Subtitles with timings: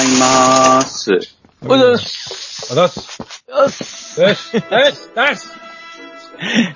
[0.00, 1.10] ようございます。
[1.62, 3.40] おはようございます。
[3.50, 4.20] よし。
[4.20, 5.48] よしよしよし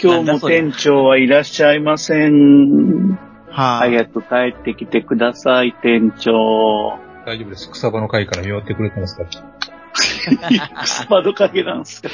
[0.02, 3.18] 今日も店長はいらっしゃいません。
[3.50, 4.28] は早く帰
[4.60, 6.98] ってきてください、店長。
[7.24, 9.28] 大丈夫です草場の会からってくれてますから
[10.84, 12.10] 草場の影なんですか。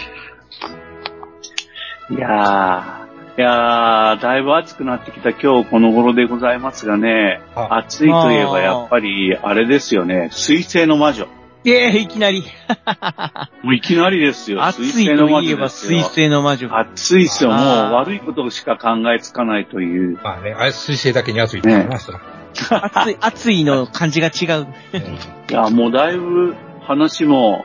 [2.11, 11.27] いやー、いやー、だいぶ暑くなってきた今日この頃でございますがね、あ暑いといえばやっぱり、あれですよね、水星の魔女。
[11.62, 11.70] い。
[11.70, 12.42] ええいきなり。
[13.62, 16.00] もういきなりですよ、暑水いと星の魔女いえば水。
[16.00, 16.69] 星の魔女。
[16.77, 17.59] 暑いっすよ、もう
[17.95, 20.19] 悪いことしか考えつかないという。
[20.22, 22.20] まあね、あれ水星だけに暑いって言いました。
[22.84, 24.67] 暑い、 暑いの感じが違う。
[25.50, 27.65] いや、もうだいぶ話も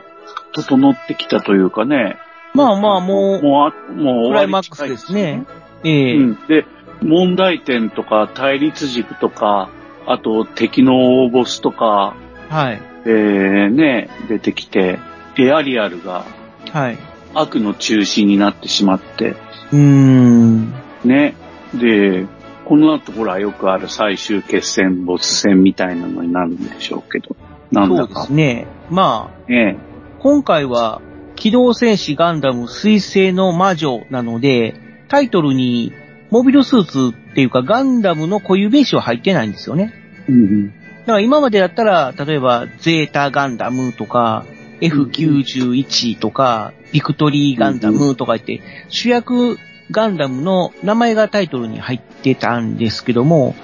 [0.52, 2.18] 整ってきたというかね。
[2.56, 5.44] まあまあもう、もうあ、もうクライマックスですね。
[5.84, 6.38] ええうん。
[6.46, 6.64] で、
[7.02, 9.68] 問題点とか対立軸とか、
[10.06, 12.14] あと敵の大ボスとか、
[12.48, 12.80] はい。
[13.04, 14.98] えー、ね、出てきて、
[15.38, 16.24] エアリアルが
[16.72, 16.98] はい。
[17.34, 19.36] 悪の中心になってしまって、
[19.72, 20.72] うーん。
[21.04, 21.34] ね。
[21.74, 22.26] で、
[22.64, 27.36] この後ほらよくある最終決戦、ボス戦みたいなのになるんでしょうけど、
[27.70, 28.66] なんそうでだかすね。
[28.90, 29.78] まあ、ね。
[30.18, 31.00] 今回は、
[31.36, 34.74] 機動戦士ガンダム水星の魔女なので、
[35.08, 35.92] タイトルに、
[36.30, 39.92] モビルスーツっていうかガンダムの固有名詞は入ってないんですよね。
[40.28, 40.66] うん
[41.06, 44.44] だから今までだったら、例えば、ゼータガンダムとか、
[44.80, 49.56] F91 とか、ビクトリーガンダムとか言って、主役
[49.92, 53.54] ガンダムの名前がタイトルに入ってたんですけども、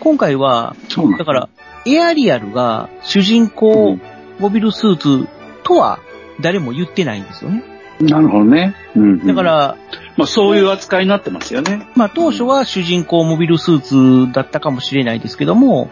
[0.00, 0.74] 今回は、
[1.18, 1.48] だから、
[1.86, 3.96] エアリアルが主人公
[4.38, 5.28] モビルスーツ
[5.62, 6.00] とは
[6.40, 7.62] 誰も言ってないんですよね。
[8.00, 8.74] なるほどね。
[8.94, 9.76] うんうんだか、ら、
[10.16, 11.88] まあそういう扱いになってますよね。
[11.96, 15.90] まあ当初は主人公モビルスーツだったかもしれないですけども、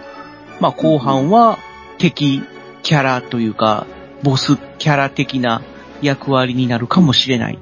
[0.60, 1.58] まあ後半は
[1.98, 2.42] 敵
[2.82, 3.86] キャラというか、
[4.22, 5.62] ボスキャラ的な
[6.02, 7.58] 役割になるかもしれない。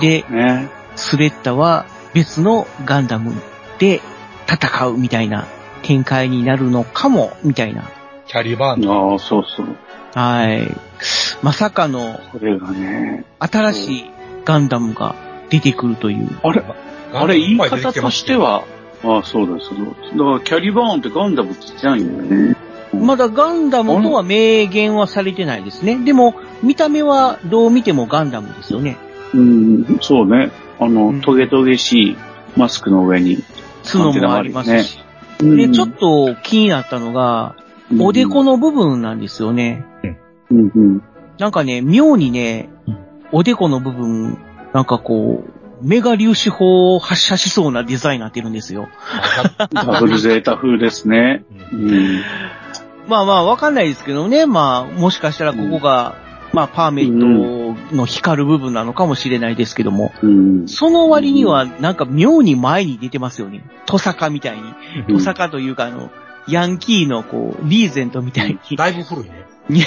[0.00, 0.68] で、ね。
[0.96, 3.32] スレッタは別のガンダム
[3.78, 4.00] で
[4.48, 5.46] 戦うみたいな
[5.82, 7.88] 展開になるのかも、みたいな。
[8.26, 9.76] キャリバーンああ、そうそう。
[10.14, 10.68] はい。
[11.42, 13.24] まさかのこれがね。
[13.38, 14.10] 新しい
[14.44, 15.14] ガンダムが
[15.50, 16.28] 出てくるという。
[16.42, 16.62] あれ、
[17.12, 18.64] あれ言い方としては、
[19.04, 20.18] ああ、そうです、そうです。
[20.18, 22.56] だからキャリバーンってガンダムって言ってないんだよね。
[22.94, 25.98] まだガンダムとは明言はされてないですね。
[26.04, 28.96] でも、見た目はどう見てもガンダムですよね。
[29.34, 30.50] うん、そうね。
[30.80, 32.16] あの、うんトゲトゲしい
[32.56, 33.38] マスクの上に。
[33.84, 34.98] 角もありますし。
[35.00, 35.08] うん
[35.56, 37.54] で、ちょっと気になったのが、
[37.98, 39.84] おでこの部分なんですよね。
[40.50, 41.02] うんうん。
[41.38, 42.68] なんかね、妙にね、
[43.32, 44.38] おでこの部分、
[44.72, 48.88] なんかこう、メガ粒子砲を発射しそうなデザインになってるんですよ。
[49.72, 51.44] ダブルゼータ風ですね。
[51.72, 52.20] うん。
[53.06, 54.46] まあまあ、わかんないですけどね。
[54.46, 56.16] まあ、もしかしたらここが、
[56.52, 60.68] まあ、パーメットの光る部分なのかもしれないですけども、うん。
[60.68, 63.62] その割には、なんか妙に前に出てますよね。
[63.86, 64.62] トサカみたいに。
[65.08, 66.10] うんトサカというか、あの、
[66.48, 68.76] ヤンキーのこう、リーゼントみたいに。
[68.76, 69.46] だいぶ古いね。
[69.70, 69.86] いや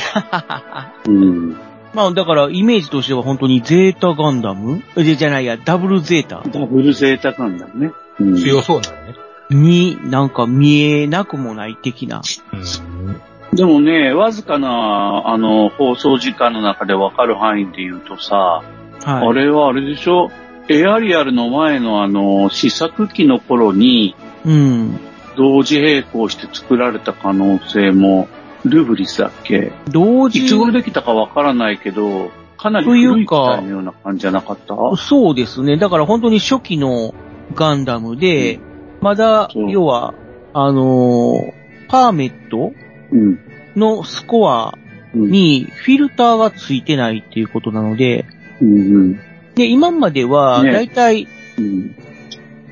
[1.08, 1.58] うん。
[1.94, 4.82] まあ、だから、イメージとしては本当にゼータガンダム？
[4.96, 7.92] じゃじゃないや、ダブルゼータダブルゼータガンダムね。
[8.20, 9.16] うん強そうなのね。
[9.50, 12.22] になんか見えなくもない的な。
[12.54, 13.22] うん。
[13.54, 18.64] でもね、わずかな、あの、放送時間の中でわかる範囲で言うとさ、
[19.04, 19.28] はい。
[19.28, 20.32] あれはあれでしょ？
[20.70, 24.16] エアリアルの前のあの、試作機の頃に
[24.46, 25.00] うん。
[25.36, 28.28] 同時並行して作られた可能性も、
[28.64, 29.72] ルブリスだっけ？
[29.90, 34.76] 同時いつ頃できたかわからないけど、かなり古い機か体のような感じじゃなかった？
[34.98, 35.78] そうですね。
[35.78, 37.14] だから本当に初期の
[37.56, 38.60] ガンダムで、
[39.02, 40.14] まだ、そう要は、
[40.54, 42.72] あのーパーメット
[43.12, 43.40] うん。
[43.76, 44.78] のスコア
[45.14, 45.32] うん。
[45.32, 48.26] にフィルターがついてないっていうことなので、
[48.62, 49.14] うん。
[49.56, 51.96] で、今までは、ねだいたいうん。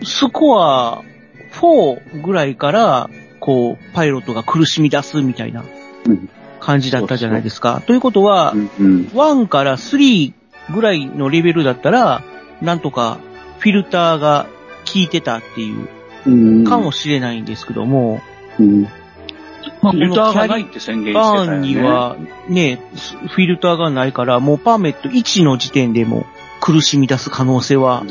[0.04, 1.02] スコア
[1.54, 3.10] 4ぐらいから、
[3.40, 5.64] こう、パイロットが苦しみ出すみたいな
[6.06, 6.30] うん
[6.60, 7.82] 感じだったじゃないですか。
[7.88, 8.70] ということは、うん。
[8.80, 9.02] うん。
[9.14, 10.34] 1から3
[10.74, 12.22] ぐらいのレベルだったら、
[12.62, 13.18] なんとか
[13.60, 14.46] フィルターが
[14.86, 15.88] 効いてたっていう、
[16.28, 16.64] うん。
[16.66, 18.22] かもしれないんですけども、
[18.60, 18.84] うん。
[19.82, 21.68] まあ、フィルターがないこって宣言のしてたよね。
[21.68, 22.18] には
[22.50, 22.82] ね、
[23.30, 26.26] フィルターがないから、もうパーメット1の時点でも
[26.60, 28.04] 苦しみ出す可能性は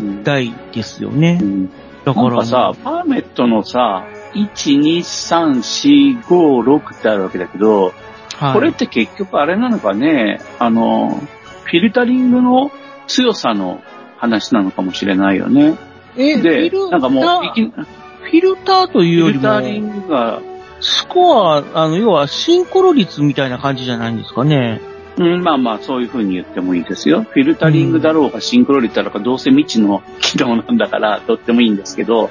[0.00, 1.44] うん、大ですよねう。
[1.44, 1.70] ん。
[2.04, 7.92] だから、なんかさ、パーメットのさ、1、2、3、4、5、6ってあるわけだけど、
[8.36, 11.20] はい、これって結局あれなのかね、あの、
[11.64, 12.70] フィルタリングの
[13.06, 13.82] 強さの
[14.16, 15.76] 話なのかもしれないよね。
[16.16, 20.40] え、フでなんかもう、フフィルターというよりィルタリも、ングが、
[20.80, 24.80] スコア、あの、要はシンクロ率みたいな感じじゃないんですかね？
[25.18, 27.22] うん、まあまあ、そういう風に言ってもいいですよ。
[27.22, 32.30] フィルタリングだろうが、シンクロ率だろうが、どうせ未知の機能なんだから、とってもいいんですけど、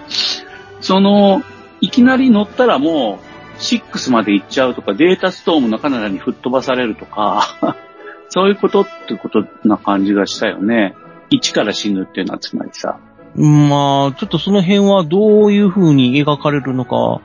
[0.80, 1.42] その、
[1.82, 3.28] いきなり乗ったらもう、
[3.60, 7.76] 6まで行っちゃうとか、データストームのカナダに吹っ飛ばされるとか、
[8.30, 10.96] そういうことってことな感じがしたよね。
[11.32, 13.00] 1から死ぬっていうのはつまりさ。
[13.38, 17.22] まあ、ちょっとその辺はどういう風に描かれるのか、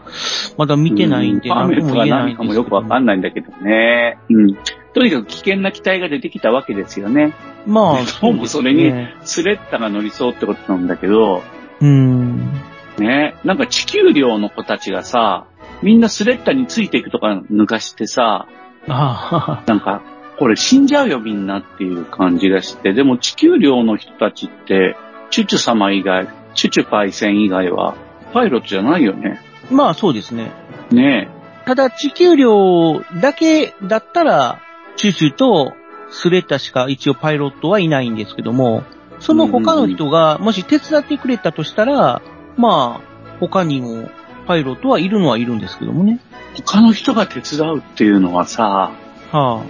[0.58, 4.18] まだ見てないんで、何とも言えないんですけど何かもよくわかんないんだけどね。
[4.28, 4.54] うん。
[4.92, 7.32] とにかく危険な機体が出てきたわけですよね。
[7.66, 9.14] まあ、でそうですそれにね。
[9.24, 11.42] スレッタが乗りそうってことなんだけど、
[11.80, 12.52] うん。
[12.98, 15.46] ね、なんか地球寮の子たちがさ、
[15.82, 18.46] みんなスレッタについていくとか抜かしてさ、
[18.86, 20.02] あなんか、
[20.38, 24.96] これ死んじゃうよみんなっていう感じがして、でも地球寮の人たちって、
[25.32, 27.96] チュチュ様以外、チュチュパイセン以外は、
[28.34, 29.40] パイロットじゃないよね。
[29.70, 30.52] あまあ、そうですね。
[30.90, 31.30] ね
[31.64, 34.60] ただ、地球量だけだったら、
[34.96, 35.72] チュチュと
[36.10, 38.82] スレッタしか一応パイロットはいないんですけども、
[39.20, 42.20] その他の人がもし手伝ってくれたとしたら、
[42.58, 44.10] まあ、他にも
[44.46, 46.20] パイロットはいるのはいるんですけどもね。
[46.66, 48.92] 他の人が手伝うっていうのはさ、
[49.32, 49.64] は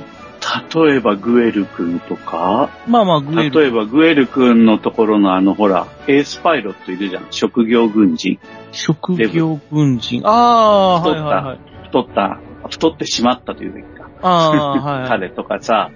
[0.74, 3.60] 例えばグエル君とか、あ、まあまあ、グエル。
[3.60, 7.26] 例えばグエル君のところのあのほら、エースパイロットいるじゃん。
[7.30, 8.38] 職業軍人。
[8.72, 10.22] 職業軍人。
[10.24, 11.58] ああ、太ったはいはいはい。
[11.86, 14.08] 太った、太ってしまったというべきか。
[14.22, 15.08] ああ、はい、はい。
[15.08, 15.90] 彼とかさ。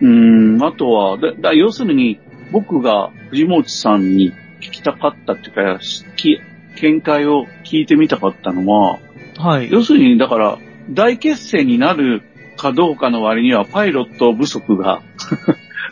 [0.00, 2.18] うーん、あとは、だだ要するに、
[2.52, 5.80] 僕が藤本さんに聞きたかったっていうか、
[6.16, 6.40] き
[6.80, 8.98] 見解を聞いてみたかったのは、
[9.38, 9.70] はい。
[9.70, 10.58] 要するに、だから、
[10.90, 12.22] 大決戦になる
[12.56, 15.00] かどうかの割には、パイロット不足が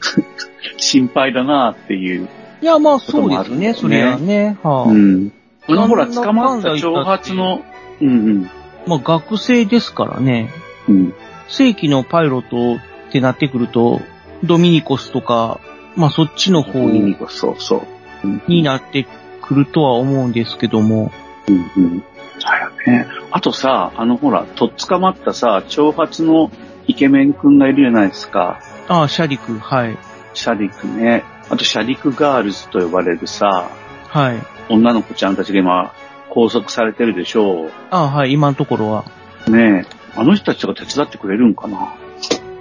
[0.76, 2.28] 心配だなっていう。
[2.60, 4.56] いや、まあそうですね、それはね。
[4.62, 4.90] はあ。
[4.90, 5.32] うん。
[5.68, 7.62] あの、ほら、捕まった挑発の、
[8.00, 8.50] うんうん。
[8.86, 10.50] まあ学生ですからね。
[10.88, 11.14] うん。
[11.48, 12.76] 正規のパイロット
[13.08, 14.00] ってなってくると、
[14.42, 15.60] ドミニコスとか、
[15.96, 17.80] まあそっちの方にそうそう。
[18.24, 19.06] うんになって
[19.42, 21.12] くるとは思うんですけども。
[21.48, 22.04] うんうん。
[22.44, 23.06] だよね。
[23.30, 26.50] あとさ、あのほら、とっ捕まったさ、挑発の
[26.86, 28.60] イケメンくんがいるじゃないですか。
[28.88, 29.98] ああ、シャリク、はい。
[30.34, 31.24] シャリクね。
[31.50, 33.70] あとシャリクガールズと呼ばれるさ、
[34.08, 34.36] はい。
[34.68, 35.92] 女の子ちゃんたちが今、
[36.28, 39.04] 拘束されてるでしょああ、はい、今のところは。
[39.46, 39.50] う。
[39.50, 40.04] ねえ。
[40.16, 41.94] あの人たちが手伝ってくれるんかな？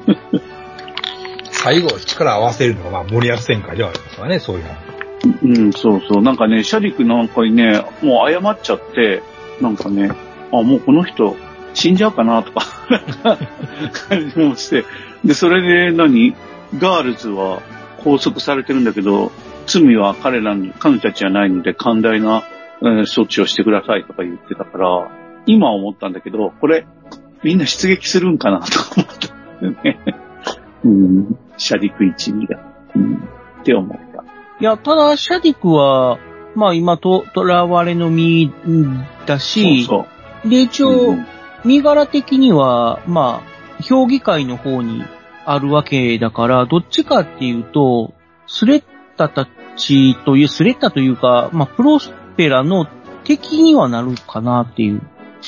[1.52, 4.76] 最後、力合わせるのが、まあ、森保戦会ではありますからね、そういうのは。
[5.44, 6.22] うん、そうそう。
[6.22, 9.24] なんかね、シャリクなんかにね、もう謝っちゃって、
[9.64, 10.12] なんかね、
[10.52, 11.36] あ、もうこの人
[11.74, 12.62] 死んじゃうかなとか、
[14.08, 14.86] 感じもして。
[15.24, 16.36] で、それで何？
[16.78, 17.62] ガールズは
[18.04, 19.32] 拘束されてるんだけど、
[19.66, 22.44] 罪は彼らに、彼女たちじゃないので寛大な、
[22.82, 25.12] えー措置をしてくださいとか言ってたから、
[25.46, 26.86] 今思ったんだけど、これ、
[27.44, 30.00] みんな出撃するんかなと思ったんだよね。
[30.84, 32.60] うん、シャリク一味が。
[32.96, 33.16] うん、
[33.62, 34.24] って思った。
[34.60, 36.18] いや、ただ、シャディクは、
[36.56, 38.52] まあ今と、囚われの身
[39.26, 40.06] だし、そ
[40.46, 41.10] うで、一そう。
[41.10, 41.26] 応、うん
[41.66, 43.42] 身柄的には、ま
[43.80, 45.04] あ、評議会の方に
[45.46, 48.14] あるわけだから、どっちかっていうと、
[48.48, 48.84] スレッ
[49.16, 52.86] タたちという、スレッタというか、まあ、プロスペラの
[53.24, 55.02] 敵にはなるかなっていう。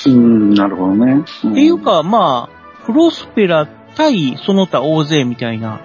[0.08, 1.20] うん、なるほどね。
[1.20, 5.82] っっていう、か、まあ、プロスペラ対その他大勢みたいな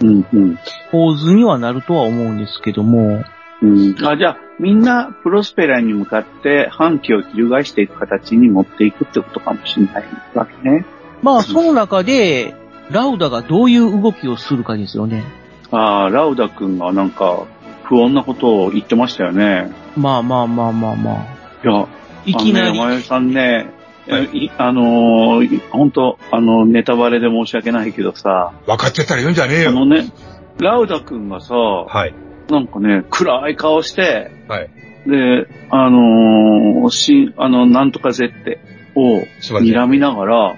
[0.00, 0.58] うん、うん。
[0.90, 3.24] 構図にはなるとは思うんですけども、
[3.62, 10.84] うん、あじゃあ、みんなプロスペラに向かって反旗を翻していく形に持っていくってことかもしれないわけね。
[11.22, 12.54] まあ、その中で、
[12.90, 15.24] ラウダがどういう動きをするかですよね。
[15.70, 17.46] ああ、ラウダ君がなんか
[17.84, 19.72] 不穏なことを言ってましたよね。
[19.96, 21.24] まあまあまあまあまあ。
[21.64, 21.88] いや、
[22.26, 23.72] いきなりね、、さんね、
[24.08, 29.70] はいいあのー、本当あの、ネタバレで申し訳ないけどさ、分かってたら言うんじゃねえよ。
[29.70, 30.12] あのね、
[30.58, 32.14] ラウダ君がさ、はい。
[32.48, 34.70] なんかね、暗い顔して、はい。
[35.06, 38.60] で、あのーし、あの、なんとかぜって、
[38.94, 39.22] を。
[39.40, 40.56] 睨みながら、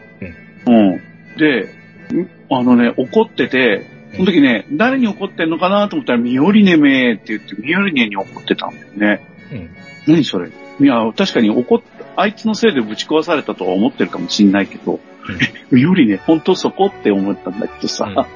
[0.67, 1.01] うん。
[1.37, 1.69] で、
[2.15, 9.27] んあのね、怒ってて、その時ね、誰に怒ってんのかなと思ったら、ミオリネめーって言って、ミオリネに怒ってたんだよね。
[9.53, 9.71] うん。
[10.15, 10.51] 何それ？
[10.81, 11.83] いや、確かに怒っ、
[12.17, 15.01] あいつのせいでぶち壊されたとは思ってるかもしんないけど、
[15.41, 18.29] え、 ミオリネ、本当そこって思ったんだけどさ、だか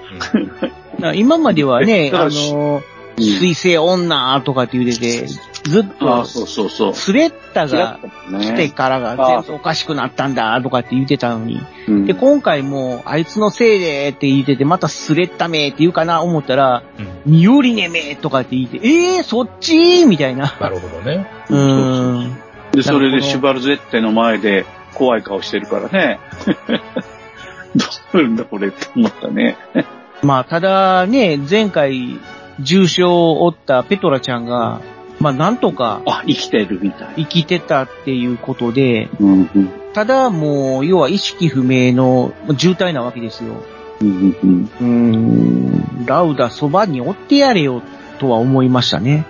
[1.00, 2.91] ら今まではねあの、うん
[3.22, 6.94] 水星女とかって言うてて、ずっと、そうそうそう。
[6.94, 8.00] スレッタが
[8.40, 16.82] 来てからが全部おかしくなったんだとかって言ってたのに、うんで、今回も、あいつのせいでって言ってて、またスレッタめって言うかな思ったら、
[17.26, 17.32] うん。
[17.32, 20.56] ミオリネめとかって言って、えー、そっちみたいな。
[20.60, 21.26] なるほどね。
[21.48, 22.36] うーん。
[22.72, 24.64] で、それでシュバルゼッテの前で
[24.94, 26.18] 怖い顔してるからね。
[27.76, 29.56] どうするんだこれって思ったね。
[30.22, 32.20] まあ、ただね、前回、
[32.60, 34.80] 重傷を負ったペトラちゃんが、
[35.20, 37.14] まあ、なんとかあ、生きてるみたい。
[37.18, 43.56] 生きてたっていうことで、うんうんただもう、要は意識不明の重体なわけですよ。
[44.00, 44.08] うん
[44.42, 47.82] うんうーん、ラウダそばにおってやれよ、
[48.18, 49.26] とは思いましたね。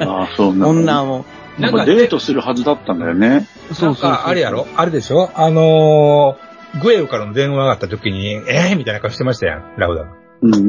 [0.00, 1.02] うんああ、そうなんだ。
[1.02, 1.24] 女を。
[1.58, 3.46] なんかデートするはずだったんだよね。
[3.80, 4.66] なんか、あれやろ？
[4.76, 5.30] あれでしょ？
[5.34, 10.10] あのー、グエルからの電話があった時に、えーみたいな顔してましたやん、ラウダが。
[10.42, 10.68] うんうんう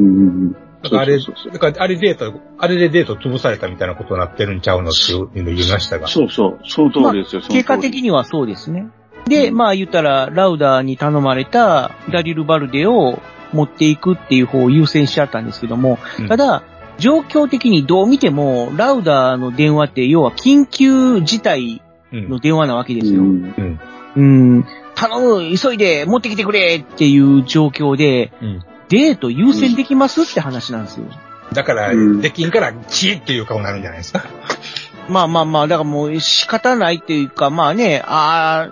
[0.50, 0.56] ん。
[0.92, 6.06] あれ、だからあれデート、あれでデート潰されたみたいなことになってるんちゃうのっていうの言いましたが。
[6.06, 6.58] そうそう。
[6.64, 7.40] その通りですよ。
[7.40, 8.88] その通り結果的にはそうですね。
[9.26, 13.20] で、まあ言ったら、ラウダーに頼まれたダリル・バルデを
[13.52, 16.62] 持っていくっていう方を優先しちゃったんですけども、うんただ、
[16.98, 23.22] 状況的にどう見ても、ラウダーの電話って要は緊急事態うんの電話なわけですよ。
[23.22, 23.80] うんうん。
[24.16, 24.22] う
[24.58, 24.64] ん、
[24.94, 28.64] 頼む、急いで持ってきてくれっていう状況で、うん。
[28.88, 31.06] デート優先できますって話なんですよ。
[31.52, 34.24] だから、うんできんから、チーっていう顔になるんじゃないですか？
[35.08, 38.70] まあまあまあ、だからもう仕方ないっていうか、まあね、あ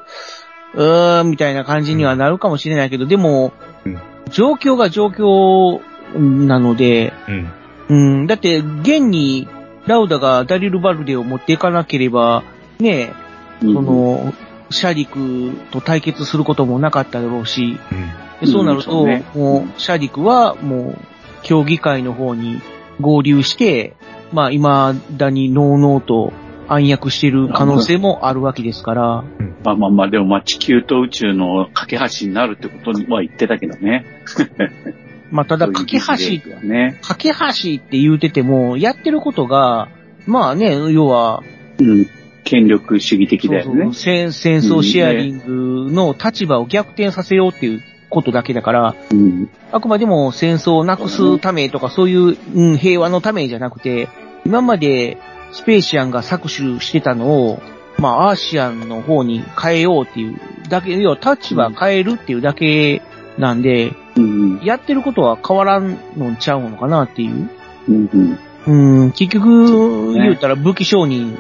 [0.75, 3.53] ー、うーん、みたいな感じにはなるかもしれないけど、でも、
[3.85, 3.99] うん
[4.31, 5.81] 状況が状況
[6.47, 7.51] なので、うん。
[7.89, 9.47] うん、だって、現に、
[9.87, 12.43] ラウダがダリル・バルデを持っていかなければ、
[12.79, 13.13] ね、
[13.63, 14.33] うんその、
[14.71, 18.11] シャリクと対決することもなかっただろうし、うん。
[18.43, 20.99] でそうなると、うねもう、シャリクはもう、
[21.43, 22.61] 競技会の方に
[23.01, 23.95] 合流して、
[24.33, 24.63] まあ、未
[25.17, 26.33] だにノーノーと
[26.69, 29.25] 暗躍している可能性もあるわけですから、
[29.65, 34.05] まあまあまあ、でもまあ地球と宇宙の架け橋になるってことには言ってたけどね。
[35.31, 36.99] まあ、ただ、架け橋、ね。
[37.01, 37.39] 架け橋っ
[37.79, 39.89] て言うてても、やってることが、
[40.27, 41.43] まあね、要は、
[41.79, 42.07] うん。
[42.45, 43.95] 権力主義的だよねそうそう。
[43.95, 47.81] 戦戦争シェアリングの立場を逆転させようっていう
[48.13, 49.51] ことだけだから、うん。
[49.73, 54.09] あくまでも戦争をなくすためとかそういう、うん、平和のためじゃなくて、
[54.45, 55.19] 今まで
[55.53, 57.63] スペーシアンが搾取してたのを、
[57.99, 60.39] まあアーシアンの方に変えようっていう
[60.69, 63.03] だけ、要は立場変えるっていうだけ
[63.39, 64.61] なんで、うん。
[64.63, 67.51] やってることは変わらんのちゃうのかなっていう。
[67.89, 68.39] うん。
[68.65, 71.37] うん、結局、言うたら武器商人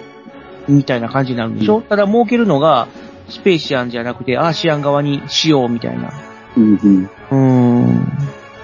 [0.68, 2.88] みたいな感じになるんでしょ、ただ儲けるのが、
[3.28, 6.31] スペーシアンじゃなくてアーシアン側にしようみたいな。
[6.56, 6.78] うん。
[6.82, 7.10] うん。
[7.30, 8.04] うーん。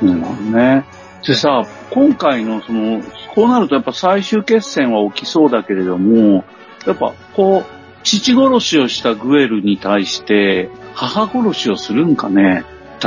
[0.03, 0.85] なるほどね。
[1.27, 3.03] でさ、今回のその、
[3.35, 6.45] こうなるとやっぱ最終決戦は起きそうだけれども、
[6.87, 12.65] やっぱこう、父殺しをしたグエルに対して、母殺しをするんかね？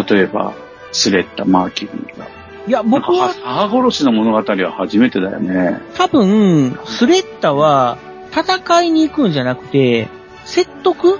[0.09, 0.53] 例えば、
[0.91, 2.27] スレッタ・マーキュリーが。
[2.67, 5.79] いや、僕は母殺しの物語は初めてだよね。
[5.95, 7.97] 多分、スレッタは
[8.31, 10.09] 戦いに行くんじゃなくて、
[10.45, 11.15] 説得？
[11.15, 11.19] っ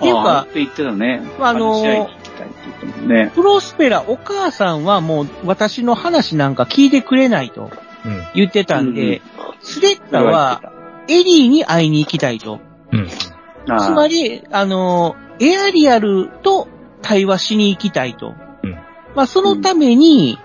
[0.00, 1.22] ていうかああって言ってたね。
[1.40, 3.32] あのたいって言ってね。
[3.34, 7.70] プロスペラ、お母さんはもう私の話なんか聞いてくれないと
[8.04, 8.22] うん。
[8.34, 9.22] 言ってたんで、うん
[9.60, 10.72] スレッタは
[11.08, 12.60] エリーに会いに行きたいと。
[12.92, 13.08] うん。
[13.08, 16.68] つまり、あの、エアリアルと
[17.02, 18.34] 対話しに行きたいと。
[18.62, 18.72] うん
[19.14, 20.38] まあ、そのために、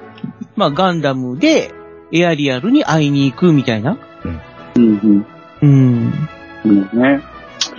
[0.55, 1.71] まあ、ガンダムで
[2.11, 3.97] エアリアルに会いに行くみたいな。
[4.75, 5.25] うんうん。
[5.61, 6.29] うん。
[6.65, 7.21] うんね。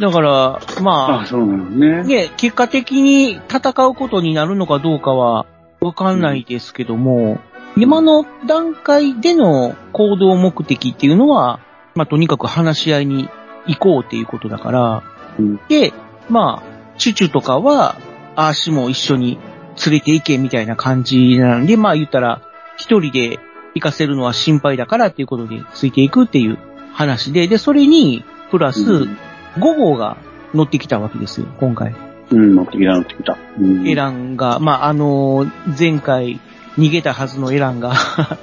[0.01, 2.03] だから、まああ、そうなのねあ、。
[2.05, 5.47] ね、結果的に戦うことになるのかどうかは
[5.81, 7.39] わかんないですけども、
[7.77, 11.61] 今の段階での行動目的っていうのは、
[11.95, 13.29] まあ、とにかく話し合いに
[13.67, 15.03] 行こうっていうことだから、
[15.39, 15.61] うん。
[15.69, 15.93] で、
[16.29, 17.97] まあ、チュチュとかは、
[18.37, 19.39] アーシも一緒に
[19.85, 22.43] 連れて行けみたいな感じなんで、まあ言ったら、
[22.77, 23.39] 一人で
[23.75, 26.59] 行かせるのは心配だからっていうことでついていくっていう
[26.93, 29.19] 話で、で、それに、プラス、うん
[29.59, 30.17] 5号が
[30.55, 31.95] 乗ってきたわけですよ、今回。
[32.31, 33.37] うん、乗ってきた乗ってきた。
[33.59, 35.47] うんエランが、まあ、あの
[35.79, 36.41] 前回
[36.79, 37.93] 逃げたはずのエランが、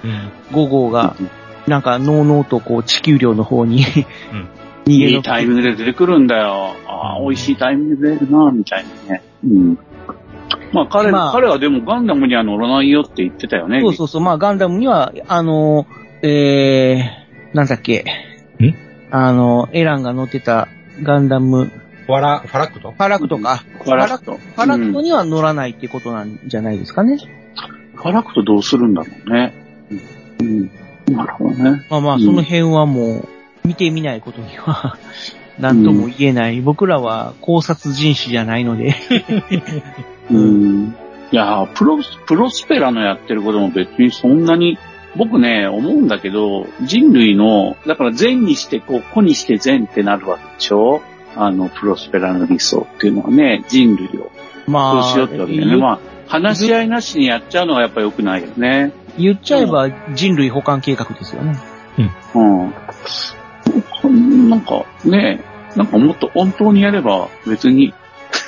[0.03, 0.31] うん。
[0.55, 1.15] 5号が、
[1.67, 3.83] なんか、のうのうとこう、地球寮の方に、
[4.85, 6.75] 逃げいのいタイミングで出てくるんだよ。
[6.87, 9.23] ああ、美味しいタイミングで出るな、みたいなね。
[9.43, 9.77] うん。
[10.73, 13.81] まあ彼、まあ彼はでもガンダムには乗らないよって言ってたよね。
[13.81, 15.85] そうそうそう、まあガンダムには、あの、
[16.21, 18.05] えー、なんだっけ。
[18.59, 18.75] ん？
[19.11, 20.69] あの、エランが乗ってた
[21.03, 21.71] ガンダム、フ
[22.07, 22.91] ファラ、ファラクト？
[22.91, 23.57] ァラクトか。
[23.57, 24.37] ファラクト。
[24.37, 27.17] ファラクトうんには乗らないってことなんじゃないですかね。
[27.95, 29.53] ファラクトどうするんだろうね。
[30.39, 30.47] うん。
[30.47, 30.71] うん
[31.15, 31.85] なるほどね。
[31.89, 33.27] まあまあ、うんその辺はもう、
[33.67, 34.97] 見てみないことには、
[35.59, 36.61] なんとも言えない。
[36.61, 38.95] 僕らは考察人種じゃないので。
[40.31, 40.95] うん。
[41.31, 44.77] いやープロ、プロスペラのやってることも別にそんなに、
[45.15, 51.01] 僕ね、思うんだけど、人類の、だから善にしてこう、子にして善ってなるわけでしょ？
[51.35, 54.31] あの、プロスペラの理想っていうのはね、人類を
[54.67, 55.77] まあ、そうしようってわけだよね。
[55.77, 58.93] まあ、話し合いなしにやっちゃうのがやっぱ良くないよね。
[59.17, 61.57] 言っちゃえば人類保管計画ですよね。
[62.35, 62.43] う
[64.09, 64.49] ん。
[64.49, 65.41] なんかね、
[65.75, 67.93] なんかもっと本当にやれば別に、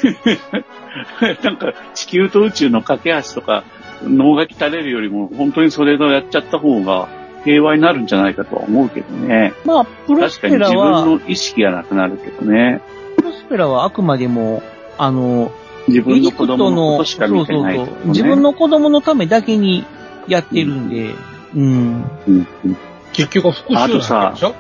[1.44, 3.64] なんか地球と宇宙の架け橋とか
[4.04, 7.08] 脳が鍛れるよりも本当にそれをやっちゃった方が
[7.44, 9.54] 平和になるんじゃないかとは思うけどね。
[9.66, 12.82] まあ、プロス確かに自ペラは、分の意識がなくなるけどね。
[13.18, 14.62] プロスペラはあくまでも、
[14.98, 15.52] あの、
[15.88, 19.86] 自分の子供のこの、としか見てないそうけどねそう自分の子供のためだけに
[20.28, 21.10] やってるんで、
[21.56, 22.06] うん。
[22.28, 22.78] うんうん
[23.12, 24.56] 結局復讐なんでしょ？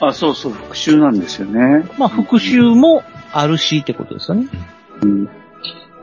[0.00, 1.88] あ、そうそう、復讐なんですよね。
[1.98, 4.46] まあ、復讐もあるしってことですよね。
[5.02, 5.28] うん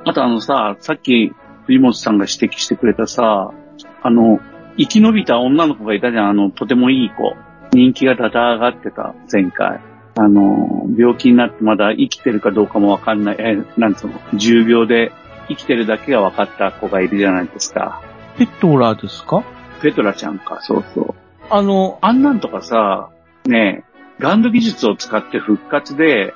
[0.03, 1.31] あとあのさ、さっき
[1.67, 3.51] 藤本さんが指摘してくれたさ、
[4.01, 4.39] あの、
[4.77, 7.35] 生き延びた女の子がいたじゃん、あの、とてもいい子。
[7.73, 9.79] 人気がだだ上がってた、前回。
[10.17, 15.11] あの、病気になってまだ生きてるかどうかもわかんない、え、なんつうの、重病で
[15.47, 18.01] 生きてるだけが分かった子がいるじゃないですか。
[18.37, 19.43] ペトラですか？
[19.81, 21.15] ペトラちゃんか、そうそう。
[21.49, 23.09] あの、あんなんとかさ、
[23.45, 26.33] ねえ、ガンド技術を使って復活で、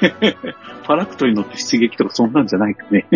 [0.84, 3.06] パラクトに乗って出撃とかそんなんじゃないかね。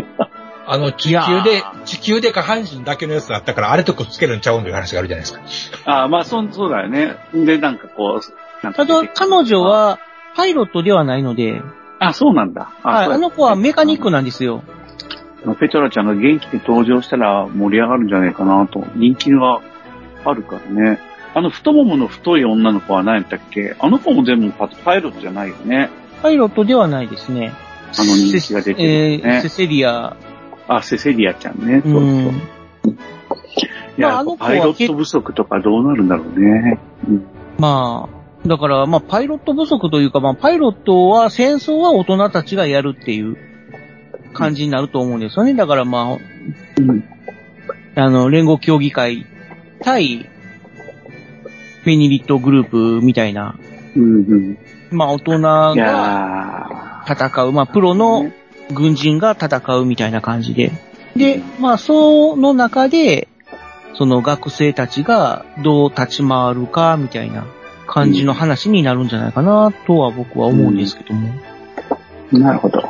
[0.67, 5.91] あの、地球でー、地球で下半身だけのやつだったから、あれとくっつけるんちゃうんという話があるじゃないですか。
[5.91, 7.17] ああ、まあ、そ、そうだよね。
[7.35, 9.99] で、なんかこう、なんかただ、彼女、は、
[10.35, 11.61] パイロットではないので、
[11.99, 12.73] あ、そうなんだ。
[12.83, 14.63] はい、あの子はメカニックなんですよ。
[15.61, 18.85] ペトラちゃんが元気で登場したら盛り上がるんじゃないかなと。
[18.95, 19.61] 人気が
[20.25, 21.01] あるからね。
[21.35, 23.75] あの太ももの太い女の子は何やったっけ？
[23.79, 25.91] あの子も全部パパイロットじゃないよね。
[26.23, 27.53] パイロットではないですね。
[27.99, 30.17] あの人気が出てるねーセセリア、
[30.77, 31.83] あ、セセリアちゃんね。
[31.83, 32.03] そうそう。
[32.03, 32.27] うん。
[32.29, 32.33] い
[33.99, 36.79] や、まああのパイロット不足とかどうなるんだろうね。
[37.09, 37.27] うん
[37.59, 43.37] まあ、だから、まあ、パイロット不足というか、まあ、パイロットは、戦争は大人たちがやるっていう
[44.33, 45.55] 感じになると思うんですよね。
[45.55, 46.17] だから、まう
[46.81, 47.05] ん
[47.95, 49.27] あ、あの、連合協議会
[49.81, 50.29] 対、
[51.85, 53.57] フェニリットグループみたいな、
[53.97, 54.59] うん
[54.91, 58.42] まあ、大人がや戦う、まあ、プロのね
[58.75, 60.73] 軍人が戦うみたいな感じで。
[61.17, 63.29] で、まあ、その中で、
[63.95, 67.45] その学生たちがどう立ち回るか、みたいな
[67.87, 71.29] 感じの話になるんじゃないかな、とは僕は思うんですけども。
[72.33, 72.83] ーなるほど。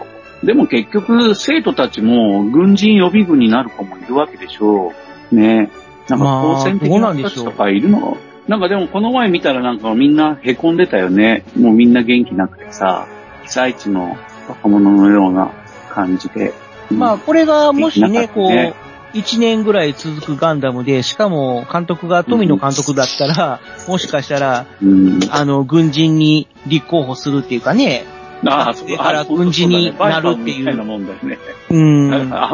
[0.45, 4.93] でも結局、生徒たちも軍人予備軍になる子もいるわけでしょ
[5.31, 5.35] う。
[5.35, 5.71] ね
[6.09, 8.17] なんかまあ当選的な人たちとかいるの？
[8.49, 11.45] なんかでもこの前見たらなんかみんな凹んでたよね。
[11.57, 13.07] もうみんな元気なくてさ、
[13.45, 14.17] 被災地の
[14.49, 15.53] 若者のような
[15.93, 16.53] 感じで。
[16.91, 18.75] まあ、これがもしね、こう、
[19.15, 25.21] 一年ぐらい続くガンダムで、しかも監督が富野監督だったら、もしかしたら、うん。
[25.31, 28.05] あの、軍人に立候補するっていうかね、
[28.45, 30.65] ああ、そうだから軍人になるっていう。
[30.65, 31.07] バイバンみたいなもん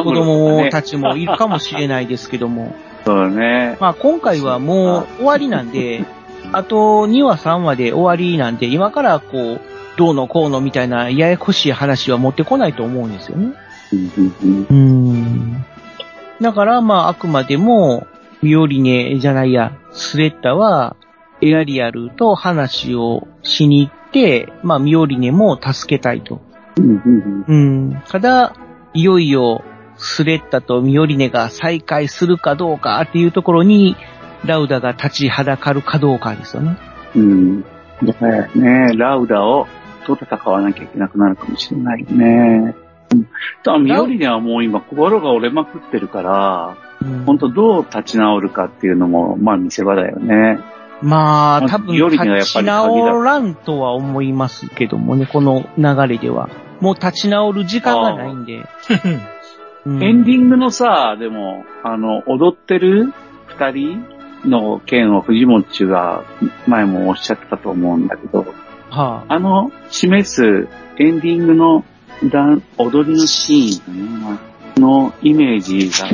[0.05, 2.74] 子供たちもいるかもしれないですけども。
[3.05, 3.77] そうだね。
[3.81, 6.05] まあ今回はもう終わりなんで、
[6.53, 9.61] あと2話3話で終わりなんで、今からこう、
[9.98, 13.52] どうのこうのみたいなややこしい話は持ってこないと思うんですよね。
[13.92, 15.64] うんうんうんうん。
[16.40, 18.06] だからまああくまでも、
[18.40, 20.94] ミオリネじゃないや、スレッタは、
[21.40, 26.40] エアリアルと話をしに行って、まあミオリネも助けたいと。
[26.76, 27.56] うんうんう
[27.96, 28.02] ん。
[28.08, 28.54] ただ、
[28.94, 29.64] いよいよ、
[29.96, 33.96] スレッタとミオリネが再会するかどうかっていうところに、
[34.44, 36.76] ラウダが立ちはだかるかどうかですよね。
[37.16, 37.62] うん。
[38.04, 39.66] だからね、ラウダを
[40.16, 42.74] と戦わなきゃいけなくなるかもしれないよね。
[43.12, 43.24] うん。
[43.62, 46.88] ただ、ミオリネはもう今心が折れまくってるから、うん
[47.26, 50.58] 本当どう立ち直るかっていうのも、まあ見せ場だよね。
[51.00, 56.48] まあ、多分、立ち直らんとは思いますけどもね、この流れでは。
[56.80, 58.64] もう立ち直る時間がないんで。
[59.86, 63.12] うんエンディングのさ、でも、あの、踊ってる
[63.46, 64.04] 二人
[64.44, 66.24] の件を藤本中が
[66.66, 68.44] 前もおっしゃってたと思うんだけど、
[68.90, 71.85] はあ、あの、示すエンディングの
[72.31, 74.48] ダン踊りのシーン。
[74.79, 76.09] のイメージが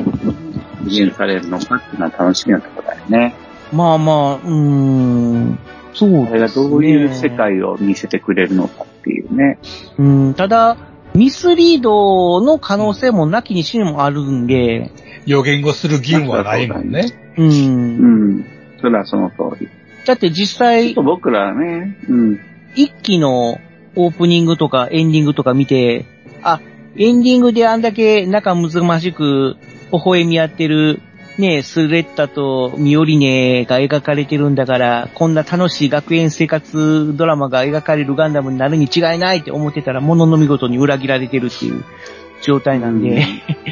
[0.84, 3.34] 実現されるのかっていうのは楽しみなところだよね。
[3.72, 5.58] まあまあ、うーん、
[5.94, 6.26] そうですね。
[6.26, 9.58] これがどういう世界を見せてくれるのかっていうね。
[9.98, 10.76] うん、ただ、
[11.14, 14.90] ミスリードの可能性もなきにしもあるんで、
[15.26, 17.06] 予言をする義務はないもんね。
[17.36, 17.42] う。
[17.42, 18.44] うんん。
[18.80, 19.68] それはその通り。
[20.06, 22.40] だって実ちょっ際と、僕らはね、うん。
[22.74, 23.60] 一期の
[23.96, 26.04] オープニングとかエンディングとか見て、
[26.42, 26.60] あ、
[26.96, 29.56] エンディングであんだけ仲むずましく、
[29.92, 31.00] 微笑み合ってる、
[31.36, 41.84] ねスレッタとミオリネが描かれてるんだから、こんな楽しい学園生活ドラマが描かれるガンダムになるに違いないって思ってたら、ものの見事に裏切られてるっていう
[42.42, 43.26] 状態なんで、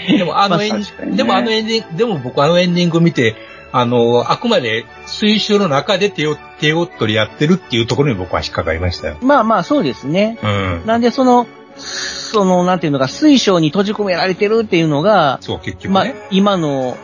[0.09, 3.37] でもあのエンディング、でもあのエンディング、でも僕あのエンディング見て、
[3.72, 9.16] あの、あくまで水晶の中で手を、手を取り合ってるっていうところに僕は引っかかりましたよ。
[9.22, 10.38] まあまあそうですね。
[10.42, 10.87] うん。
[10.87, 16.96] なんでその、その、なんていうのか、水晶に閉じ込められてるっていうのが、そう、結局まあね。、今の、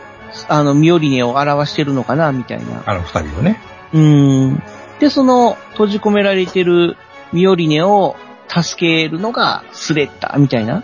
[0.47, 2.83] あの、ミオリネを表してるのかな、みたいな。
[2.85, 3.59] あの二人をね。
[3.93, 4.63] うーん。
[4.99, 6.97] で、その、閉じ込められてる
[7.33, 8.15] ミオリネを
[8.47, 10.83] 助けるのがスレッタ、みたいな。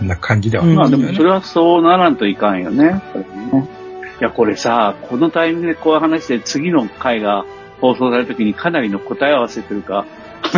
[0.00, 0.96] うん、な感じではうんまあで。
[0.96, 3.02] もそれはそうならんといかんよね。
[3.12, 3.24] それ
[3.60, 3.79] ね
[4.20, 7.46] いや、これさ、このタイミングでこういう話で次の回が
[7.80, 10.04] 放送されるときにかなりの答え合わせてるか、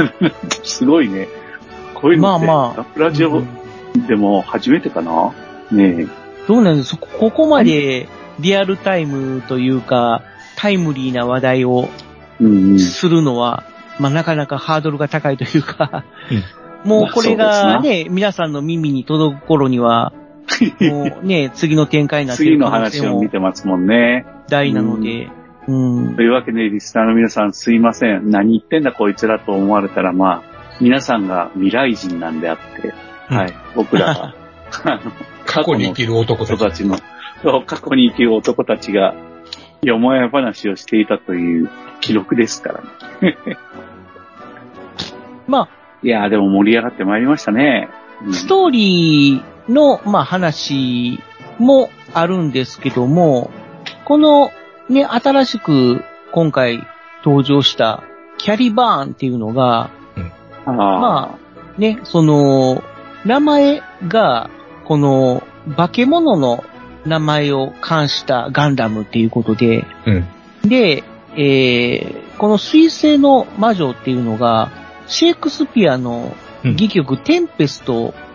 [0.64, 1.28] すごいね。
[1.94, 3.42] こういうのって、まあまあラジオ
[4.08, 5.32] でも初めてかな？
[5.70, 6.08] ね
[6.46, 6.96] そうなんです。
[6.96, 8.08] こここまで
[8.40, 10.22] リアルタイムというか、
[10.56, 11.88] タイムリーな話題を
[12.40, 12.44] え。
[12.44, 12.78] うんうん。
[12.80, 13.62] するのは、
[14.00, 16.04] まあなかなかハードルが高いというか、
[16.84, 20.12] もうこれまあがね、皆さんの耳に届く頃には、
[20.80, 24.26] もうね、次の展開になって次のる可能性も話を見てますもんね。
[24.48, 25.28] 大なので、
[25.68, 26.22] うんと。
[26.22, 28.30] いうわけで、リスナーの皆さんすいません。
[28.30, 32.92] 何言ってんだこいつらと思われたら、まあ、皆さんが未来人なんであって、
[33.30, 33.54] うんはい。
[33.74, 34.34] 僕らが、
[34.84, 35.00] あの、
[35.46, 36.56] 過去に生きる男たち。
[36.56, 36.98] 人たちの、
[37.62, 39.14] 過去に生きる男たちが、
[39.82, 42.82] よもや話をしていたという記録ですから
[43.20, 43.36] ね。
[45.48, 45.68] ま
[46.04, 47.88] いやーでも盛り上がってまいりましたね。
[48.24, 51.20] うんあ、ストーリーの、まあ話
[51.58, 53.50] もあるんですけども、
[54.04, 54.50] この
[54.88, 56.86] ね、新しく今回
[57.24, 58.02] 登場した
[58.38, 59.90] キャリバーンっていうのが、
[60.66, 62.82] あーまあ、ね、その、
[63.24, 64.50] 名前が、
[64.84, 65.42] この、
[65.76, 66.64] 化け物の
[67.06, 70.10] 名前を冠したガンダムっていうことで、う
[70.66, 70.68] ん。
[70.68, 71.04] で、
[71.36, 74.70] えー、この水星の魔女っていうのが、
[75.06, 78.31] シェイクスピアの戯曲、テンペストうん。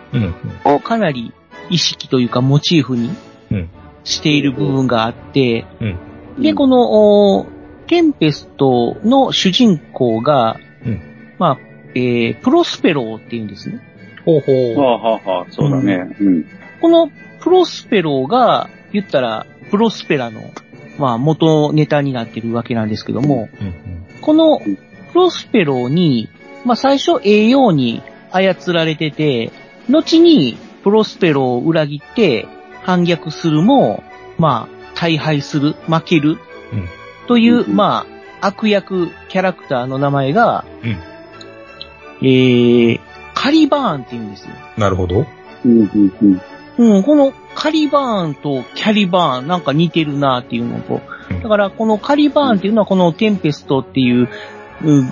[0.65, 1.33] をかなり
[1.69, 3.11] 意識というかモチーフに
[3.51, 3.69] うん。
[4.03, 6.41] している部分があって、うん。
[6.41, 7.45] で、この、お
[7.87, 11.01] テンペストの主人公が、うん
[11.39, 11.57] まあ、
[11.93, 13.81] えー、プロスペローっていうんですね。
[14.25, 14.79] ほうほう。
[14.79, 16.15] はあはあはあ、そうだね。
[16.19, 16.45] うん。
[16.81, 17.09] この
[17.41, 20.41] プロスペローが、言ったら、プロスペラの、
[20.97, 24.05] まあ、元ネタになってるわけなんですけども、うん。
[24.21, 26.29] このプロスペローに、
[26.65, 29.51] まあ、最初栄養に操られてて、
[29.89, 32.47] 後にプロスペローを裏切って
[32.83, 34.03] 反逆するも、
[34.37, 36.37] まあ、大敗する、負ける、
[36.73, 36.87] うん
[37.27, 38.05] という、うんま
[38.41, 40.97] あ、悪役キャラクターの名前が、うん
[42.21, 42.99] えー、
[43.33, 44.51] カリバーンって言うんですよ。
[44.77, 45.25] なるほど。
[45.65, 46.41] うん、うん、うん。
[46.77, 54.29] うん、このカリバーンとキャリバーンなんか似てるなっていうのとうん、だからこのカリバーンっていうのはこのテンペストっていう、
[54.83, 55.11] うん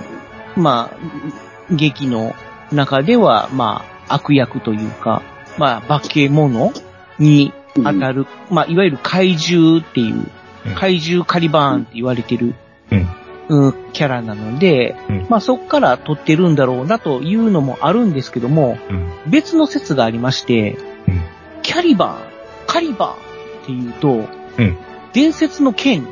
[0.56, 2.34] まあ、劇の
[2.72, 5.22] 中では、まあ、悪役というか、
[5.58, 6.72] まあ、化け物
[7.18, 10.30] に当たる、まあ、いわゆる怪獣っていう
[10.66, 12.54] うん、怪獣カリバーンって言われてる、
[12.90, 13.08] うん。
[13.48, 19.30] うんキャラなので、うんまあ、そこから撮ってるんだろうなというのもあるんですけども、うん。
[19.30, 20.72] 別の説がありまして、
[21.08, 21.22] うん
[21.62, 22.22] キャリバーン、
[22.68, 24.76] カリバーンっていうと、うん
[25.12, 26.06] 伝説の剣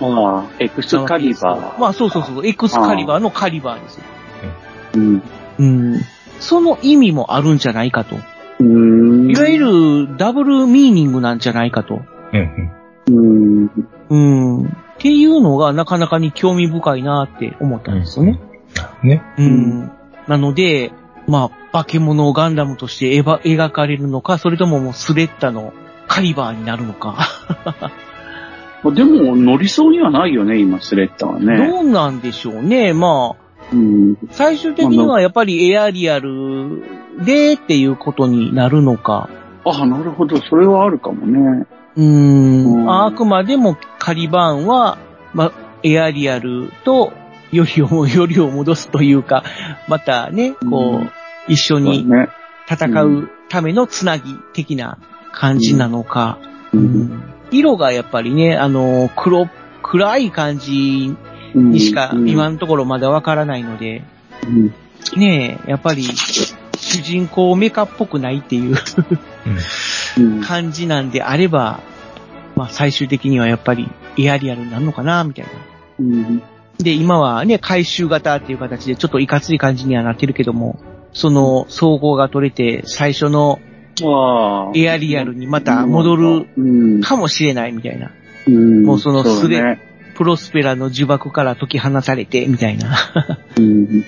[0.00, 1.80] ああ、エクスカリバー。
[1.80, 4.04] まあそうそうそう、エクスカリバーのカリバーですよ。
[4.94, 5.22] うん。
[5.58, 6.00] うん。
[6.42, 8.16] その意味もあるんじゃないかと。
[8.60, 9.30] うん。
[9.30, 12.02] いわゆるダブルミーニングなんじゃないかと。
[12.32, 12.72] うん。
[13.08, 13.70] うん。
[14.10, 14.66] うん。
[14.66, 18.40] っていうのがなかなかに興味深いなって思ったんですよね。
[19.02, 19.22] ね。
[19.38, 19.44] うん。
[19.44, 19.48] う
[19.84, 19.92] ん
[20.28, 20.92] なので、
[21.26, 25.72] まあ、化け物をガンダムとして描描かれるのか、それとももうスレッタの
[26.06, 27.26] カリバーになるのか。
[28.94, 31.68] でも、乗りそうにはないよね、今、スレッタはね。
[31.68, 32.92] どうなんでしょうね。
[32.92, 33.41] まあ、
[33.72, 34.16] うん。
[34.30, 36.82] 最終的にはやっぱりエアリアル
[37.24, 39.28] でっていうことになるのか。
[39.64, 41.66] あ、なるほど、それはあるかもね。
[41.96, 42.90] うんん。
[42.90, 44.98] あくまでもカリバーンは、
[45.34, 47.12] ま、エアリアルと
[47.52, 49.44] よりを、 よりを戻すというか、
[49.88, 51.10] またね、こう、うん
[51.48, 52.06] 一緒に。
[52.70, 54.98] 戦うためのつなぎ的な
[55.32, 56.38] 感じなのか。
[56.72, 56.78] う。
[56.78, 59.48] うんん色がやっぱりね、あの、黒、
[59.82, 64.02] 暗い感じうんにしか今のところまだわからないので、
[64.46, 64.74] うん。
[65.16, 68.76] ねえ、やっぱり主人公メカっぽくないっていう。
[70.18, 70.42] うん。
[70.42, 71.80] 感じなんであれば、
[72.56, 75.50] まあ最終的にはやっぱりエアリアルになるのかな、みたいな。
[76.00, 76.42] うん。
[76.78, 80.78] で、今はね、回収型っていう形でちょっといかつい感じにはなってるけども、
[81.12, 83.60] その総合が取れて最初の
[84.74, 86.60] エアリアルにまた戻るう
[86.98, 87.00] ん。
[87.00, 88.10] かもしれないみたいな。
[88.46, 88.84] うん。
[88.84, 92.96] もうそのうだねプロスペラの呪縛から解き放されて、みたいな。
[93.58, 94.04] うん。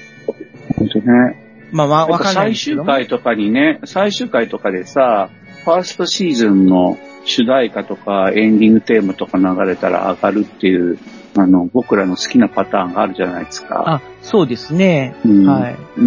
[0.76, 1.68] ほんとね。
[1.72, 2.76] まあまあ、やっぱわかんない最。
[2.76, 5.30] 終回とかにね、最終回とかでさ、
[5.64, 10.98] ファーストシーズンの主題歌とかエンディングテーマとか流れたら上がるっていう、
[11.36, 13.84] あの、僕らの好きなパターンがあるじゃないですか。
[13.86, 15.16] あ、そうですね。
[15.24, 15.76] うんはい。
[15.96, 16.04] う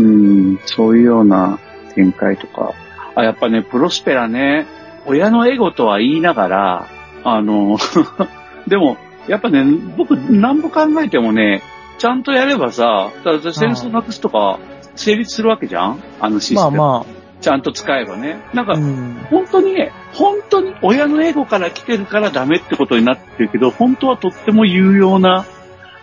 [0.54, 1.60] ん、そういうような
[1.96, 2.74] 展開とか。
[3.16, 4.68] あ、やっぱね、プロスペラね、
[5.06, 6.88] 親のエゴとは言いながら、
[7.24, 7.78] あの、
[8.68, 9.64] でも、やっぱね、
[9.98, 11.62] 僕、何も考えてもね、
[11.98, 14.60] ちゃんとやればさ、だから戦争なくすとか、
[14.96, 16.04] 成立するわけじゃん？
[16.20, 16.78] あのシステム。
[16.78, 17.06] まあま
[17.40, 18.40] ちゃんと使えばね。
[18.56, 19.28] なんかあ、う、ん。
[19.30, 25.46] 本当にね、本当に親のエゴから来てるからダメってことになってるけど、本当はとっても有用な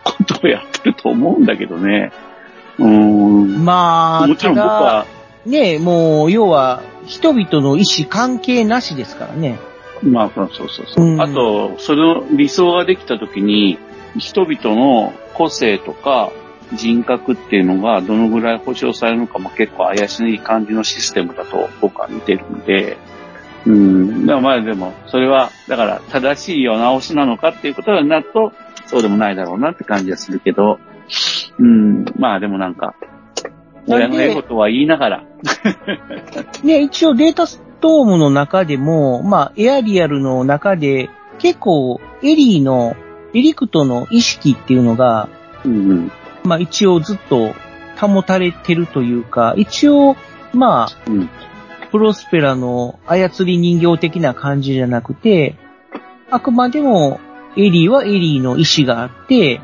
[0.04, 2.12] ことをやってると思うんだけどね。
[2.78, 3.64] うーん。
[3.64, 5.06] まあ、もちろん僕ただは、
[5.44, 9.58] ね、もう、要は、人々の意思関係なしですからね。
[10.04, 11.04] まあ、そうそうそう。
[11.04, 13.78] うんあと、その理想ができたときに、
[14.18, 16.30] 人々の個性とか
[16.72, 22.96] 人格っていうのがどのぐらい保障されるのかも結構怪しい感じのシステムだと僕は見てるんで、
[23.66, 24.26] うん。
[24.26, 28.52] だからまあでも、それは、だから正しい世直しなのかっていうことになると、
[28.86, 30.78] そうでもないだろうなって感じがするけど、
[31.58, 32.04] うん。
[32.18, 32.94] まあでもなんか、
[33.86, 35.24] 親のエゴとは言いながら、
[36.62, 42.96] ね、一応データストームの中でも、まあ、エアリアルの中で、結構、エリーの、
[43.34, 45.28] エリクトの意識っていうのが、
[45.66, 46.12] うんうん。
[46.44, 47.54] まあ一応ずっと
[48.00, 50.16] 保たれてるというか、一応、
[50.54, 51.28] まあ、うん
[51.92, 55.56] プロスペラの操り人形的な感じじゃなくて、
[56.30, 57.20] あくまでも
[57.54, 59.60] エリーはエリーの意志があって、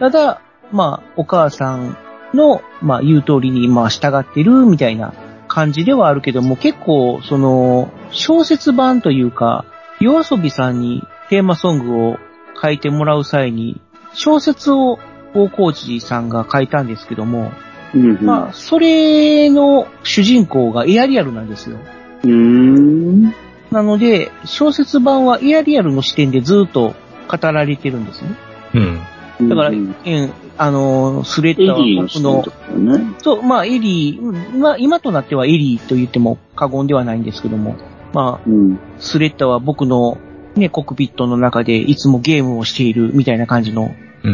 [0.00, 1.96] ただ、まあ、お母さん
[2.34, 5.14] の、まあ、言う通りに、まあ、従ってるみたいな
[5.50, 9.64] 感じではあるけども、結構、その、小説版というか、
[9.98, 12.18] 夜遊びさんにテーマソングを
[12.62, 13.80] 書いてもらう際に、
[14.14, 15.00] 小説を
[15.34, 17.52] 大河内さんが書いたんですけども、
[17.92, 18.24] うんうん。
[18.24, 21.78] まあ、それの主人公がエアリアルなんですよ。
[22.22, 23.34] うーん。
[23.72, 26.94] なので、小説版はエアリアルの視点でずっと
[27.28, 28.30] 語られてるんですね。
[28.74, 29.00] うん。
[29.48, 33.14] だから、ううんん、あの、スレエッタはリーの僕のね。
[33.18, 37.76] そう、まあ、エリー、うんまあ、今となってはエリーと言っても過言ではないんですけども、
[38.12, 38.78] まあ、うん。
[38.98, 40.18] スレッタは僕の
[40.56, 44.32] ね、コックピットの中でいつもゲームをしているみたいな感じの、うん。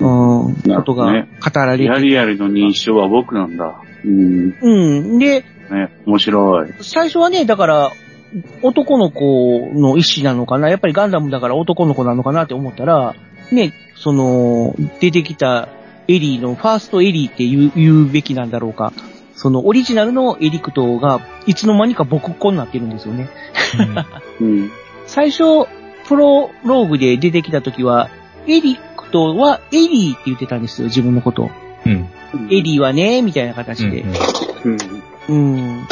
[0.00, 0.46] うん。
[0.46, 1.16] うん、ことが語
[1.56, 3.82] られてリアリアルの認証は僕なんだ。
[4.04, 4.54] うん。
[4.60, 5.18] うん。
[5.18, 6.72] で、ね、面白い。
[6.80, 7.92] 最初はね、だから、
[8.62, 13.14] 男の子の意思なのかなやっぱりガンダムだから男の子なのかなって思ったら、
[13.52, 15.68] ね、その、出てきた
[16.08, 18.92] エリーの、ファーストエリーって言う言うべきなんだろうか。
[19.34, 23.30] そのオリジナルのエリクトがいつの間にか僕っ子になってるんですよね。
[24.40, 24.70] うん。
[25.06, 25.66] 最初、
[26.06, 28.10] プロローグで出てきた時は、
[28.46, 31.50] エリクトはエリーって言ってたんですよ、自分のことを。
[31.86, 32.08] うん。
[32.50, 34.04] エリーはね、みたいな形で。
[34.64, 34.78] うん。
[35.28, 35.86] うん。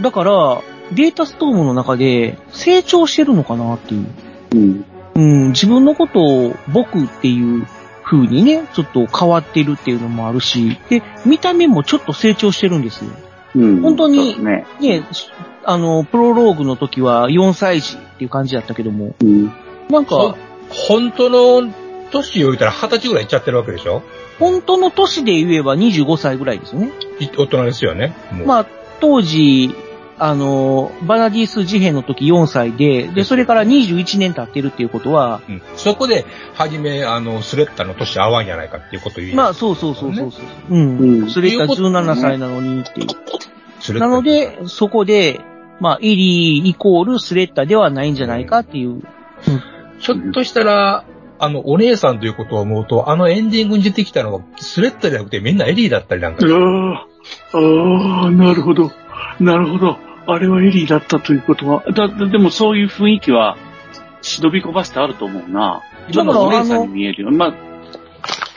[0.00, 4.84] だから、データストームの中で成長してるのかなっていう。
[5.16, 5.22] うん。
[5.22, 7.66] うん、自分のことを僕っていう
[8.04, 13.10] 風にね、ちょっと変わってるっていうのもあるし、で、見た目もちょっと成長してるんですよ。
[13.56, 13.80] うん。
[13.82, 14.66] 本当にね。
[14.80, 15.02] ね、
[15.64, 19.46] あの、プロローグの時は4歳児っていう感じだったけども、うん。
[19.88, 20.36] なんそか、
[20.70, 21.30] 本当
[21.62, 21.72] の
[22.10, 24.02] 年を言ったら二十歳ぐらいいっちゃってるわけでしょ？
[24.38, 26.90] 本当の年で言えば25歳ぐらいですよね。
[27.20, 28.14] い大人ですよね。
[28.44, 28.66] まあ、
[29.00, 29.74] 当時、
[30.18, 36.24] あの、バナディス事変の時4歳で、で、それから21年経ってるっていうことは、うんそこで、
[36.54, 40.44] はじめ、あの、スレッタの年合わんやないかっていうことを言いまあ、そうそうそうそうそう。
[40.70, 40.74] う。
[40.74, 43.08] うんんそれが17歳なのにっていう。
[43.80, 45.40] スレッタなので、そこで、
[45.80, 49.02] まあ、エリーイコールスレッタではないんじゃないかっていう。
[49.98, 51.04] ひょっとしたら、
[51.38, 56.46] あの、お姉さんということを思うと、あのエンディングに出てきたのがスレッタじゃなくてみんなエリーだったりなんか。
[56.46, 57.06] あ
[57.52, 58.90] あ、ああ、なるほど。
[59.40, 59.98] なるほど。
[60.26, 61.84] あれはエリーだったということは。
[61.92, 63.56] だ、だでもそういう雰囲気は、
[64.22, 65.82] 忍び込ませてあると思うな。
[66.12, 67.30] だからお姉さんに見えるよ。
[67.30, 67.54] まあ、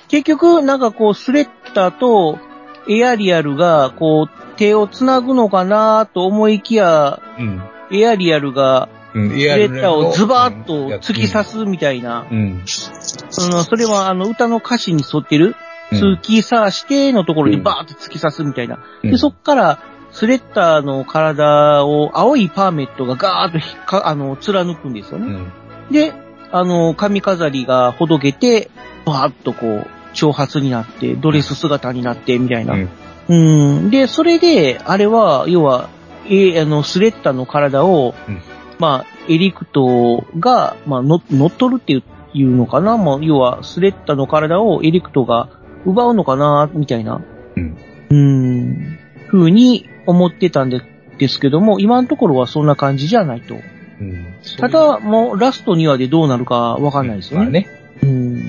[0.07, 2.39] 結局、なんかこう、スレッタと
[2.87, 7.61] エアリアルが、こう、手を繋ぐのかなと思いきや、うん。
[7.91, 11.51] エアリアルが、うん、スレッタをズバーッと突き刺す。
[11.51, 12.63] すみたいな、うん。
[12.65, 15.55] その、それはあの歌の歌詞に沿ってる、うん
[15.91, 18.77] 突き刺してのところにうんバーッと突き刺すみたいな。
[19.03, 19.79] うんで、そっから、
[20.11, 25.27] スレッタの体を青いパーメットがガーッとひっか、あの、貫くんですよね。
[25.27, 25.93] うん。
[25.93, 26.13] で、
[26.51, 28.69] あの、髪飾りがほどけて、
[29.05, 32.73] バーッとこう、長髪になって、ドレス姿になって、みたいな。
[32.73, 32.89] うん
[33.29, 33.35] う
[33.81, 33.89] ん。
[33.91, 35.89] で、それで、あれは、要は、
[36.27, 38.41] えあの、スレッタの体を、うん
[38.79, 45.49] まあ、エリクトが、まあ、の乗っ取るっていういうのかなまあ、要は、スレッタの体をエリクトが
[45.85, 47.21] 奪うのかなみたいな。
[47.55, 47.77] うん。
[48.09, 48.98] うん。
[49.29, 50.81] ふうに思ってたんで
[51.19, 53.55] ですけども、今のところはそんな感じじゃないと。
[53.99, 54.33] うん。
[54.57, 57.67] ただ、もう、ラスト2話でどうなるかわかんないですよね。
[58.01, 58.43] うん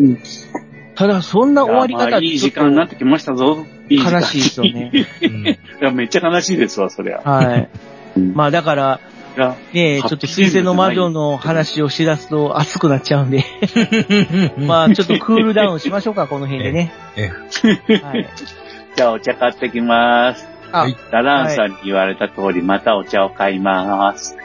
[0.00, 0.18] うん。
[0.94, 3.66] ただ、そんな終わり方あいい時間になってきましたぞ。
[3.90, 4.90] いい時間悲しいですよね。
[5.22, 7.20] うんいや、めっちゃ悲しいですわ、そりゃ。
[7.24, 7.68] はい。
[8.16, 9.00] うんまあだから、
[9.72, 13.44] ねえ、ちょっと水星の魔女の話をしだすと熱くなっちゃうんで、
[14.56, 16.92] まあちょっとクールダウンしましょうか、この辺でね。
[17.16, 17.30] え
[18.00, 18.28] はい。
[18.96, 20.46] じゃあお茶買ってきます。
[20.72, 24.36] あ、はいラランさんに言われた通り、またお茶を買います。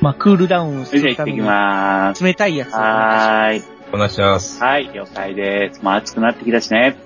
[0.00, 2.24] まあクールダウンそれじゃあ行ってきするためにます。
[2.24, 2.72] 冷たいやつを。
[2.72, 3.62] はーい。
[3.92, 4.62] お願いします。
[4.62, 5.82] はい、了解です。
[5.82, 6.96] もう暑くなってきたしね。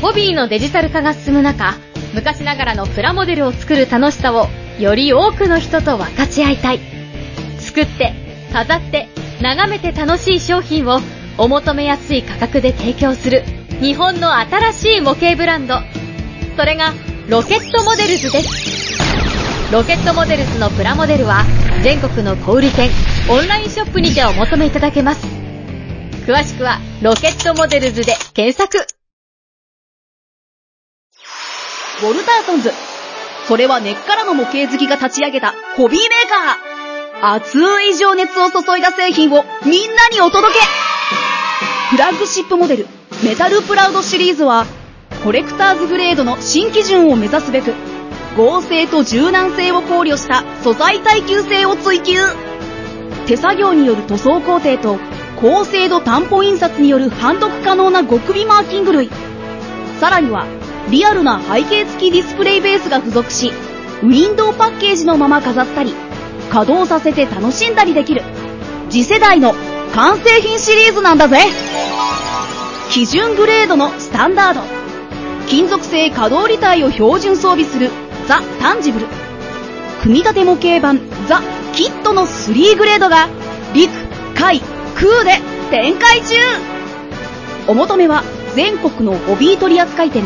[0.00, 1.74] ホビーのデジタル化が進む中、
[2.14, 4.46] 昔ながらのプラモデルを作る楽しさを
[4.80, 6.80] より多くの人と分かち合いたい。
[7.58, 8.14] 作って、
[8.52, 9.08] 飾って、
[9.42, 11.00] 眺めて楽しい商品を
[11.36, 13.44] お求めやすい価格で提供する
[13.80, 15.80] 日本の新しい模型ブランド。
[16.56, 16.94] それが
[17.28, 19.72] ロケットモデルズです。
[19.72, 21.44] ロケットモデルズのプラモデルは
[21.82, 22.90] 全国の小売店、
[23.28, 25.26] オンラインショップにてお求めいただけます。
[26.26, 28.78] 詳しくはロケットモデルズで検索。
[32.02, 32.89] ウォルターソンズ。
[33.50, 37.34] それは根っからの模型好きが立ち上げたホビーメーカー。
[37.34, 40.60] 熱い情熱を注いだ製品をみんなにお届け。
[41.90, 42.86] フラッグシップモデル、
[43.24, 44.66] メタルプラウドシリーズは、
[45.24, 47.74] コレクターズグレードの新基準を目指すべく、
[48.36, 52.20] 合成と柔軟性を考慮した素材耐久性を追求。
[53.26, 55.00] 手作業による塗装工程と
[55.40, 59.10] 高精度担保印刷による判読可能な極微マーキング類。
[59.98, 60.46] さらには
[60.88, 63.52] リアルな背景付きディスプレイベースが付属し
[64.02, 65.94] ウィンドウパッケージのまま飾ったり
[66.50, 68.22] 稼働させて楽しんだりできる。
[68.90, 69.54] 次世代の
[69.94, 71.38] 完成品シリーズなんだぜ。
[72.90, 74.60] 基準グレードのスタンダード。
[75.48, 77.90] 金属製可動履帯を標準装備する
[78.26, 79.06] ザ・タンジブル。
[80.02, 81.40] 組み立て模型版ザ・
[81.72, 83.28] キットの3グレードが
[83.74, 83.92] 陸、
[84.34, 84.60] 海、
[84.96, 85.40] 空で
[85.70, 86.34] 展開中。
[87.68, 88.24] お求めは
[88.56, 90.24] 全国のホビー取扱店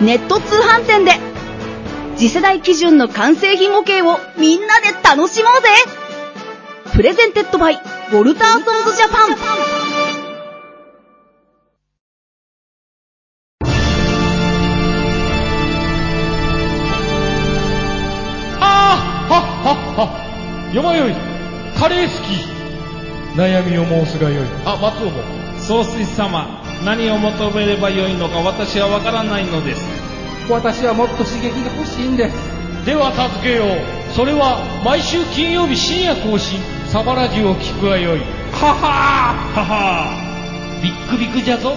[0.00, 1.12] ネット通販店で。
[2.16, 5.68] 次世代基準の完成品模型をみんなで楽しもうぜ。
[6.92, 9.36] プレゼンテッドバイウォルターソンズジャパン。
[18.60, 18.96] あ
[19.28, 20.72] あはっはっは。
[20.72, 21.14] よまよい。
[21.78, 23.36] カレー好き。
[23.36, 24.46] 悩みを申すがよい。
[24.64, 25.22] あ松尾も。
[25.58, 29.82] 総帥様何を求めればよいのか私はわからないのです。
[30.50, 32.36] 私はもっと刺激が欲しいんです。
[32.84, 34.12] では助けよう。
[34.14, 36.60] それは毎週金曜日深夜更新。
[36.88, 38.20] サバラジュを聞くがよい。
[38.20, 38.26] は
[38.74, 39.60] はー。
[39.60, 40.82] ははー。
[40.82, 41.74] ビックビックじゃぞ。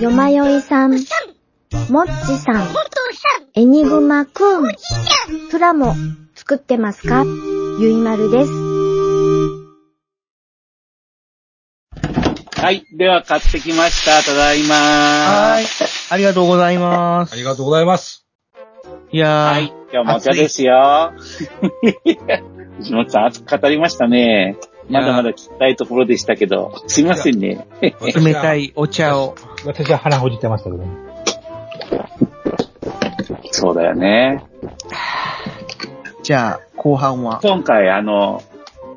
[0.00, 2.68] よまよいさん、もっちさん、
[3.54, 4.62] エニグマくん、
[5.50, 5.94] プラモ
[6.34, 7.24] 作ってますか？
[7.78, 8.71] ゆいまるです。
[12.62, 12.86] はい。
[12.92, 14.22] では買ってきました。
[14.22, 15.64] ただいまはい。
[16.10, 17.32] ありがとうございます。
[17.32, 18.24] ありがとうございます。
[19.10, 19.72] いやー、はい。
[19.92, 21.12] 今日もお茶ですよ。
[22.78, 24.58] 藤本さん熱く語りましたね。
[24.88, 27.66] まだまだ聞きたいところでしたけど、すいませんね。
[27.80, 29.34] 冷たいお茶を。
[29.66, 30.88] 私は鼻ほじってましたけどね。
[33.50, 34.44] そうだよね。
[36.22, 37.40] じゃあ、後半は。
[37.42, 38.40] 今回あの、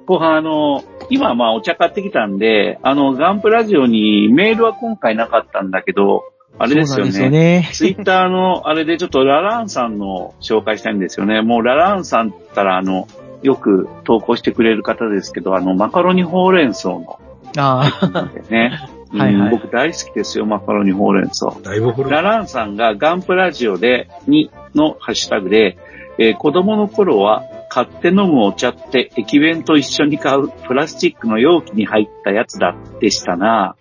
[0.05, 6.23] 後半あの、今まあお茶買ってきたんで、あの、ガンプラジオにメールは今回なかったんだけど、
[6.57, 7.39] あれですよそうなんですよね。
[7.61, 7.69] ね。
[7.73, 11.41] ツイッターのあれでちょっとラランさんの紹介したいんですよね。
[11.41, 13.07] もうラランさんったらあの、
[13.43, 17.19] よく投稿してくれる方ですけど、あの、マカロニほうれん草の
[17.57, 18.71] ああ、ね。
[19.11, 21.53] はいはいうん僕大好きですよ、マカロニほうれん草。
[21.63, 22.11] だいぶ古い。
[22.11, 25.77] ラランさんがガンプラジオで、に、のハッシュタグで、
[26.17, 33.76] えー子供の頃は買って飲むお茶って駅弁と一緒に買うプラスチックの容器に入ったやつだでしたな。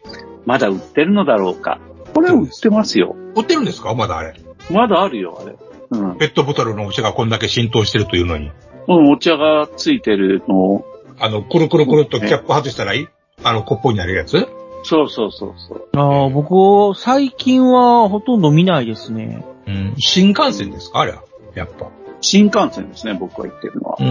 [0.46, 1.80] まだ売ってるのだろうか。
[2.14, 3.16] これ売ってますよ。
[3.34, 3.94] 売ってるんですか？
[3.94, 4.34] まだあれ。
[4.70, 5.56] まだあるよ、あれ。
[5.90, 6.16] うん。
[6.16, 8.50] ペットボトルのお茶がこんだけ浸透してるというのに。
[8.88, 10.86] うん、お茶がついてるのを。
[11.18, 13.08] あの、くるくるくるっとキャップ外したらいい？
[13.42, 14.46] あの、コップになるやつ？
[14.82, 15.88] そうそうそうそう。
[15.96, 19.44] ああ、僕、最近はほとんど見ないですね。
[19.66, 19.94] うん。
[19.98, 21.00] 新幹線ですか？
[21.00, 21.24] あれは。
[21.54, 21.90] やっぱ。
[22.24, 23.96] 新幹線ですね、僕が言ってるのは。
[24.00, 24.06] ん。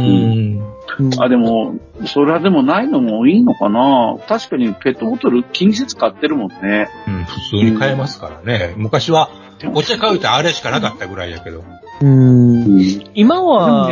[1.00, 6.88] うんあ、でも、それはでもないのもいいのかな確かにペットボトル気にせず買ってるもんね。
[7.08, 8.76] うん、普通に買えますからね。
[8.78, 9.30] 昔は、
[9.74, 11.64] お茶買うとあれしかなかったぐらいやけど。
[12.02, 13.04] うん。
[13.16, 13.92] 今は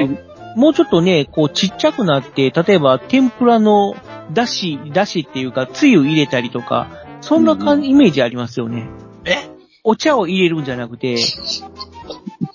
[0.55, 3.95] もうちょっとね、こうちっちゃくなって、例えば天ぷらの
[4.33, 6.87] だし、だしっていうか、つゆ入れたりとか、
[7.21, 8.87] そんな感じ、イメージありますよね。
[9.25, 9.49] え？
[9.83, 11.15] お茶を入れるんじゃなくて、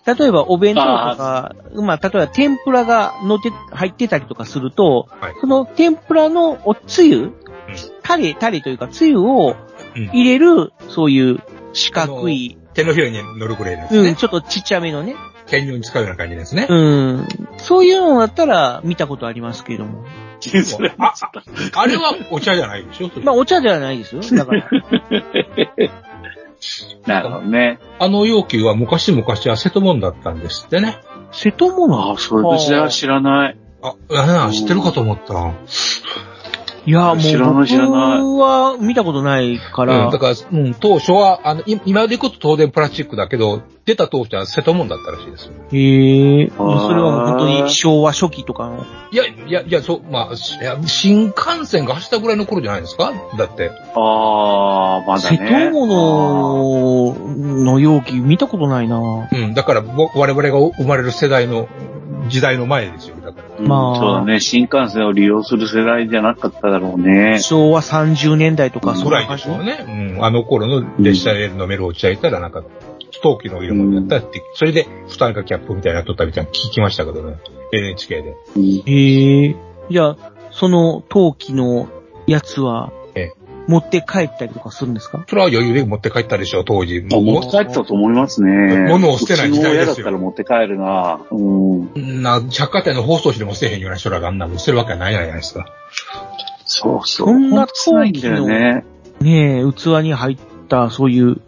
[0.07, 7.33] 例えばお弁当とか、まあ、例えば天ぷらが乗って、入ってたりとかすると、はいその天ぷらのおつゆ、
[8.03, 9.57] タレ、タレというか、つゆを
[9.97, 10.09] うん。
[10.13, 11.41] 入れる、そういう
[11.73, 14.15] 四角い、手のひらに乗るぐらいですうん、ね。
[14.15, 15.17] ちょっとちっちゃめのね、
[15.47, 16.67] 兼用に使うような感じですね。
[16.69, 17.27] うん。
[17.57, 20.05] そういうのだったら見たことありますけども。
[20.41, 21.15] それ あ、
[21.75, 23.11] あれはお茶じゃないでしょ？
[23.23, 24.21] まあ、お茶ではないですよ。
[24.21, 24.69] だから。
[27.07, 27.79] なるほどね。
[27.99, 30.99] あの容器は昔々は瀬戸物だったんですってね。
[31.33, 33.59] 瀬戸物ああ、それ別では知らない。
[33.83, 33.95] あ、
[34.47, 35.53] あ知ってるかと思った。
[36.87, 40.07] いや、もう知らない知らない僕は見たことないから。
[40.07, 45.53] うん、だから、うん、当初は、あの、い今でいくと当然プラスチックだけど、出た当初は瀬戸物だったらしいですよ。
[45.73, 46.55] へえ、そ
[46.95, 48.85] れはもう本当に昭和初期とかの。
[49.13, 53.13] いや、いや、いや、そう、まあ、しいや新幹線が走ったぐらいの頃じゃないですか？
[53.39, 53.71] だって。
[53.95, 55.71] ああ、まだ瀬ね。
[55.71, 57.15] 戸物
[57.65, 61.69] の容器見たことないなうん、だから、ぼ我々が生まれる世代の、
[62.29, 63.17] 時代の前ですよ。
[63.17, 63.57] だから。
[63.59, 64.41] うんまあそうだね。
[64.41, 67.39] 新幹線を利用する世代じゃなかっただろうね。
[67.41, 69.85] 昭和30年代とか、ぐらいでしょうね。
[70.17, 70.25] うん。
[70.25, 72.63] あの頃の列車で飲めるお茶いたら、なんか、
[73.23, 77.39] 陶器の色物やったって、それで、蓋がキャップみたいなの取ったみたいなの聞きましたけどね。
[77.73, 78.35] NHK で。
[78.57, 79.57] うんへえ。
[79.91, 80.17] じゃあ、
[80.51, 81.89] その陶器の
[82.27, 83.06] やつはええ、
[83.67, 85.25] 持って帰ったりとかするんですか？
[85.29, 87.07] それは余裕で持って帰ったでしょう、当時。
[87.13, 88.89] あ持って帰ってたと思いますね。
[88.89, 91.21] 物を捨てない時代ですようちの親だったら持って帰るな。
[91.31, 91.37] う
[91.99, 92.23] ん。
[92.23, 95.67] な、百貨店の包装紙でも捨てへんような人らがあんなの捨てるわけはないじゃないですか。
[96.65, 97.27] そうそう。
[97.29, 98.85] そんなほと少ないんだよね。
[99.21, 100.39] ねえ、器に入っ
[100.69, 101.41] た、そういう、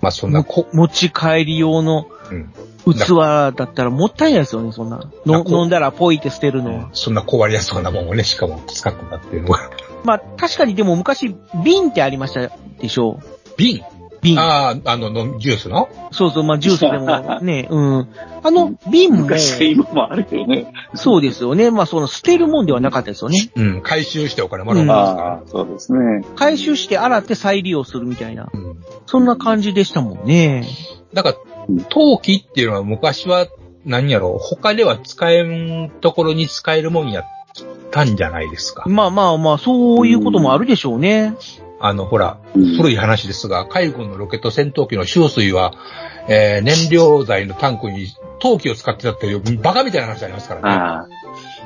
[0.00, 2.52] まあそんなこ、持ち帰り用のうん。
[2.86, 5.10] 器だったらもったいないですよね、そんな。
[5.24, 6.90] 飲んだらポイって捨てるのは。
[6.92, 9.70] そんな壊れやすそうなもんをね、しかも使ってたっていうのが。
[10.04, 11.34] まあ、確かにでも昔、
[11.64, 12.50] 瓶ってありました
[12.80, 13.18] でしょ？
[13.20, 13.24] う。
[13.56, 13.82] 瓶？
[14.22, 14.38] 瓶。
[14.38, 15.88] ああ、あの、のジュースの？
[16.12, 18.08] そうそう、まあ、ジュースでもね、 うん。
[18.42, 20.72] あの、瓶も、昔、今もあるけどね。
[20.94, 21.70] そうですよね。
[21.70, 23.50] まあ、その、捨てるもんではなかったですよね。
[23.56, 23.80] うん。
[23.82, 24.94] 回収してお金もらうんですか？
[24.94, 25.98] ああ、そうですね。
[26.36, 28.44] 回収して洗って再利用するみたいな。
[28.44, 28.50] ら。
[28.52, 28.76] うん。
[29.06, 30.64] そんな感じでしたもんね。
[31.12, 31.36] だから、
[31.88, 33.46] 陶器っていうのは昔は、
[33.86, 34.30] 何やろ？
[34.34, 37.24] う、他では使えんところに使えるもんやっ
[37.94, 38.82] たんじゃないですか。
[38.88, 41.34] まあまあまあ、そういうこともあるでしょうね。
[41.78, 45.74] あの、ほら、うん古い話ですが、海軍のロケット戦闘機の終水は、
[46.28, 48.08] えー燃料剤のタンクに
[48.40, 50.68] 陶器を使ってたっていう、バカみたいな話ありますからね。
[50.70, 51.08] ああ。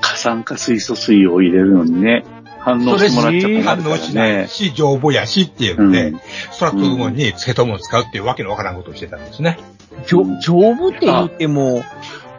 [0.02, 2.24] 過酸化水素水を入れるのにね、
[2.58, 6.20] 反応してもらっちゃった反応しないし、丈夫やしっていうんで、うん
[6.52, 9.58] そら飛ぶもんに瀬戸物を使うっていうわけのわからんことをしてたんですね。
[10.06, 11.82] 丈夫って言っても、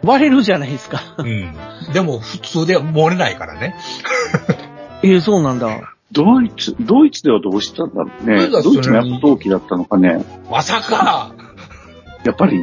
[0.02, 1.14] 割れるじゃないですか。
[1.18, 1.54] うん。
[1.92, 3.76] でも普通では漏れないからね。
[5.02, 5.68] ええそうなんだ。
[6.12, 8.36] ドイツ、ドイツではどうしたんだろうね。
[8.36, 10.24] ドイツはドイツのやっぱ陶器だったのかね。
[10.50, 11.32] まさか
[12.24, 12.60] やっぱり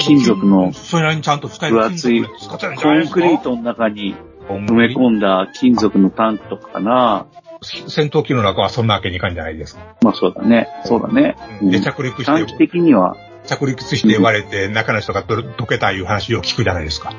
[0.00, 4.14] 金属のそれなりにちゃんと使える分厚いコンクリートの中に
[4.48, 7.26] 埋埋め込んだ金属のタンクとかかな。
[7.60, 9.96] 戦闘機の中はそんなわけにいかんじゃないですか。
[10.02, 10.68] まあそうだね。
[10.84, 11.36] そうだね。
[11.60, 13.16] うんで、うん着陸短期して、的には、
[13.48, 17.10] 着陸して割れて、中の人がど溶けたいう話を聞くじゃないですか。
[17.10, 17.14] へ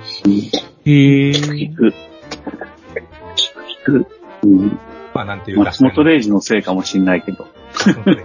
[1.29, 1.31] え。
[1.31, 1.75] 聞く。
[1.75, 1.93] 聞く。
[3.85, 4.07] 聞く。
[4.43, 4.79] うん。
[5.13, 7.47] まあ、なんていう松本零士のせいかもしんないけど。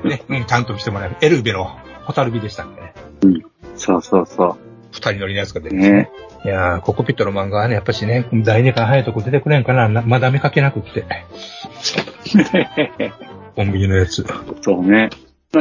[0.05, 1.17] ね、うん、ちゃんとしてもらえる。
[1.23, 1.65] エルベの
[2.05, 2.95] ホタルビでしたんでね。
[3.77, 4.59] そうそうそ
[4.93, 5.73] 二人乗りのやつが出う。
[5.73, 6.11] てね。
[6.45, 11.07] いやー、ココピットの漫画はね、やっぱしね、第二巻早いとこ出てくれんかな、なまだ見かけなくって。
[13.57, 14.25] コンビニのやつ。
[14.61, 15.09] そうね。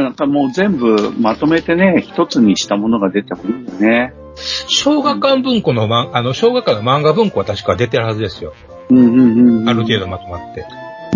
[0.01, 4.13] なんかもう全部まとめてね、一つにしたものが出てもいいよね。
[4.67, 8.53] 小学館文庫のま、あの、小学館の漫画文庫は確か出てるはずですよ。
[8.89, 9.69] うんうんうん。
[9.69, 10.65] ある程度まとまって。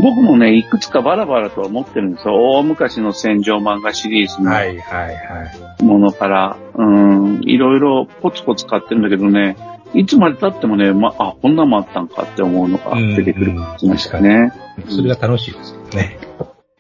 [0.01, 2.35] 僕もね、いくつかバラバラとは思ってるんですよ。
[2.35, 5.45] 大昔の戦場漫画シリーズのはいはいは
[5.79, 5.83] い。
[5.83, 9.57] ものから、うん、いろいろポツポツ買ってるんだけどね、
[9.93, 14.51] いつまで経ってもね、ま、あ、こんなのもあったんかって思うのが出てくる感じましたね。
[14.89, 16.19] それが楽しいですよね。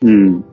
[0.01, 0.45] うん。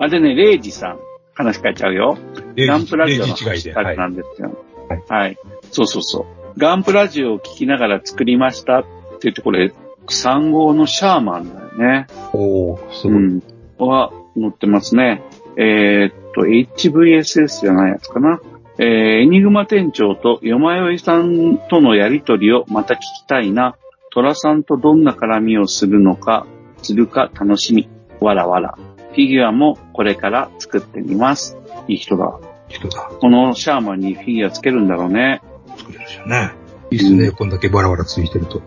[0.00, 0.98] あ、でね、レイジさん、
[1.34, 2.18] 話変えちゃうよ。
[2.56, 3.72] ガンプラジオの0時違いで。
[3.72, 4.08] はいハッシュタグな。
[4.08, 4.64] んですよ。
[5.08, 5.38] はい。
[5.70, 6.58] そうそうそう。
[6.58, 8.88] ガンプラジオを聞きながら作りましたって
[9.22, 9.72] 言って、これ、
[10.08, 12.06] 3号のシャーマンだよね。
[12.32, 13.16] おー、すごい。
[13.16, 13.42] うん。
[13.78, 15.22] は、載ってますね。
[15.56, 18.40] えーっと、HVSS じゃないやつかな。
[18.78, 18.86] えー、
[19.22, 23.76] エニグマ店長とよまよいさんとのやりとりをまた聞きたいな。
[24.12, 26.46] トラさんとどんな絡みをするのか、
[26.82, 27.88] するか楽しみ。
[28.20, 28.78] わらわら。
[29.16, 31.56] フィギュアもこれから作ってみます。
[31.88, 32.38] いい人だ。
[32.68, 33.10] 人だ。
[33.18, 35.40] このシャーマンにフィギュアつけるんだろうね。
[35.78, 36.52] 作れるじゃんね。
[36.90, 38.60] いいっすね、こんだけバラバラついてると。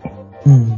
[0.47, 0.75] うん。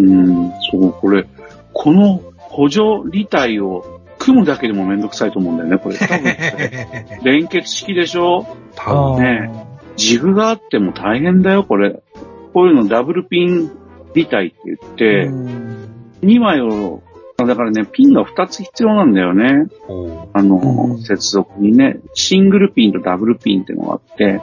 [0.00, 1.24] うん、そう、これ、
[1.72, 2.80] この補助
[3.12, 5.96] 履体を組むだけでもめんどくさいと思うんだよね、これ。
[6.02, 8.44] 多分連結式でしょ？
[8.74, 9.52] 多分ね
[9.96, 12.02] ジグがあっても大変だよ、これ。
[12.52, 13.70] こういうのダブルピン
[14.14, 15.30] 履体って言って、
[16.26, 17.02] 2枚を、
[17.46, 19.68] だからね、ピンが2つ必要なんだよね。
[20.32, 24.40] あの、うん接続にね、シングルピンとダブルピンっていうのがあって、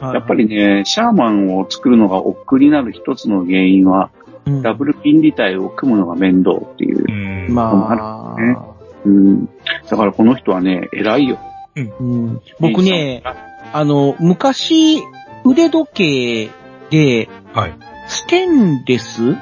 [0.00, 4.10] やっぱりね、シャーマンを作るのが億劫になる一つの原因は、
[4.46, 7.50] りダブルピン履体を組むのが面倒っていうう。
[7.50, 7.54] ん。
[7.54, 8.56] まあ、ね
[9.04, 9.46] うん。
[9.88, 11.38] だからこの人はね、偉いよ。
[11.74, 13.22] うん僕ね、
[13.72, 15.02] あの、昔、
[15.44, 16.50] 腕時計
[16.90, 17.74] で、はい。
[18.08, 19.36] ステンレス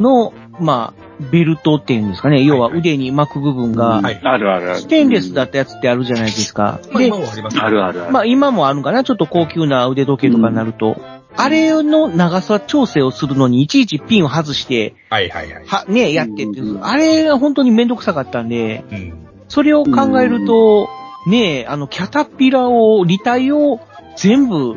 [0.00, 2.42] の、まあ、ベルトっていうんですかね。
[2.44, 4.80] 要は腕に巻く部分が、はいあるあるある。
[4.80, 6.80] ステンレスだったやつってあるじゃないですか。
[6.92, 8.12] まあ、で今、もありますあるあるある。
[8.12, 10.96] まあ今もあるんかなちょっと高級な腕時計とかになると。
[11.36, 15.64] あれの長さ調整をするのにいちいちピンを外して、はいはいはい。
[15.66, 19.14] は、ね、やってってう、んあれが本当にめんどくさかったんで、うん。
[19.48, 20.88] それを考えると、
[21.28, 23.80] ねあの、キャタピラを、履体を
[24.16, 24.76] 全部、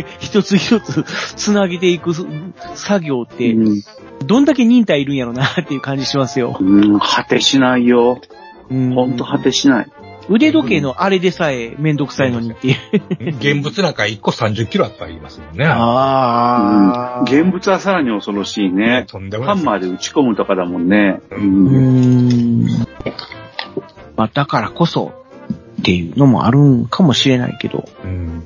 [0.18, 1.04] 一つ一つ
[1.36, 2.12] 繋げていく
[2.74, 3.82] 作業って、うん
[4.24, 6.56] どんだけ忍耐いるんやろなっていう感じしますよ。
[6.58, 8.22] うん、果てしないよ。
[8.70, 9.86] うんほんと果てしない。
[10.28, 12.76] 腕時計のあれでさえめんどくさいのにっていう。
[13.36, 15.66] 現物なんか1個30キロあったら言いますもんね。
[15.68, 19.04] あうん現物はさらに恐ろしいね。
[19.06, 19.56] とんでもない。
[19.56, 21.20] ハンマーで打ち込むとかだもんね。
[21.30, 22.66] ううーん。
[24.16, 25.12] まあ、だからこそ
[25.80, 27.84] っていうのもあるんかもしれないけど。
[28.04, 28.44] うん。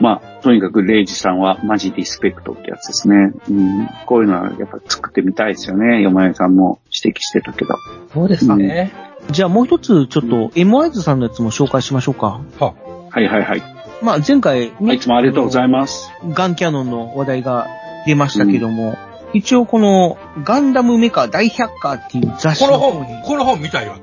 [0.00, 3.32] まあ、とにかくレイジさんはマジリスペクトってやつですね。
[3.48, 6.02] うん、こういうのはやっぱ作ってみたいですよね。
[6.02, 7.74] よまよさんも指摘してたけど。
[8.12, 8.92] そうですね。
[9.30, 12.40] じゃあもう一つちょっと M ワイズさんのやつも紹介しましょうか。
[12.60, 12.74] は
[13.10, 13.62] はいはいはい。
[14.02, 16.10] まあ前回ね、いつもありがとうございます。
[16.28, 17.66] ガンキャノンの話題が
[18.06, 18.96] 出ましたけども、
[19.32, 23.98] 一応このガンダムメカ大百科っていう雑誌この本この本見たいわ。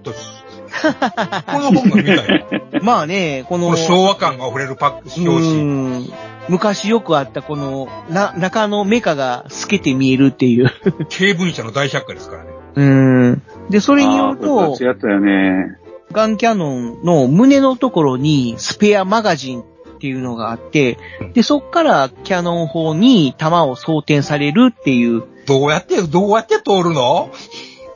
[0.82, 2.24] この本が見たいわ。
[2.82, 5.60] まあね、この、この昭和感が溢れるパック、表紙。
[5.60, 6.14] うん
[6.50, 10.70] 昔よくあったこの、な、中のメカが透けて見えるっていう。
[11.08, 12.50] 経文社の大百科ですからね。
[12.76, 13.42] うん。
[13.70, 15.78] で、それによるとったよね。
[16.12, 19.66] ガンキャノンの胸のところにスペアマガジンっ
[20.00, 20.98] ていうのがあって、
[21.34, 27.32] で、そっからキャノン砲に弾を装填されるっていう、どうやって、どうやって通るの？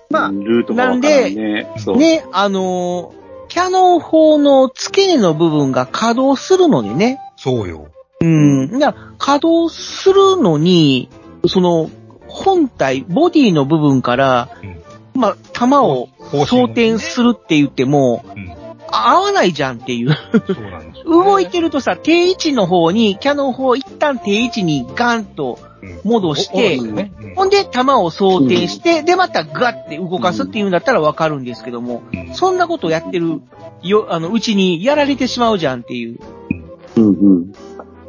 [0.09, 1.67] まあうんルートがわからんね。
[1.77, 1.97] そう。
[1.97, 7.87] ね、あのーキャノン砲の付け根の部分が稼働するのでね、そうよ。
[8.19, 8.79] うん。
[8.79, 11.09] だから稼働するのに、
[11.47, 11.89] その、
[12.27, 14.49] 本体、ボディの部分から、
[15.15, 18.49] まあ、弾を方針装填するって言っても、うん。
[18.89, 20.13] あ合わないじゃんっていう。
[20.13, 33.41] そうなんですよ、動いてるとさ、定位置の方に、キャノン砲を一旦定位置にガンとうん戻しておおねうんほんで、弾を装填して、で、またガッて動かすっていうんだったらわかるんですけども、うんそんなことやってる、
[33.83, 36.19] よ、あの、うちにやられてしまうじゃんっていう
[36.95, 37.09] うんう
[37.39, 37.53] ん。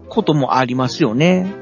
[0.08, 1.52] こともありますよね。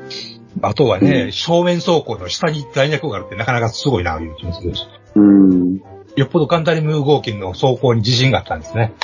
[0.62, 4.86] あとはね、正面走行の下に弾薬があるってなかなかすごいな、いう気もするし。
[5.16, 5.76] うん。
[6.14, 8.94] よっぽどガンダリム合金の走行に自信があったんですね。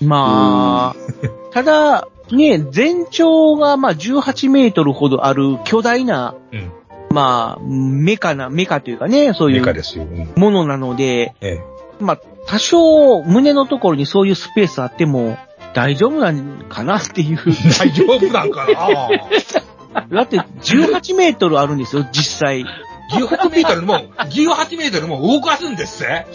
[0.00, 6.72] まあ、ただ、ね、全長がまあ18メートルほどある巨大な、うん。
[7.10, 10.04] まあ、メカな、メカというかね、そういうメカですよ。
[10.04, 10.32] うん。
[10.36, 11.58] ものなので、え
[12.00, 15.38] まあ、多少胸のところにそういうスペースあっても
[15.74, 17.38] 大丈夫なんかなっていう。
[17.46, 17.52] え。
[17.78, 20.06] 大丈夫なんかな？
[20.16, 22.64] だって18メートルあるんですよ、実際。
[23.12, 26.26] 18メートルも、18メートルも動かすんですって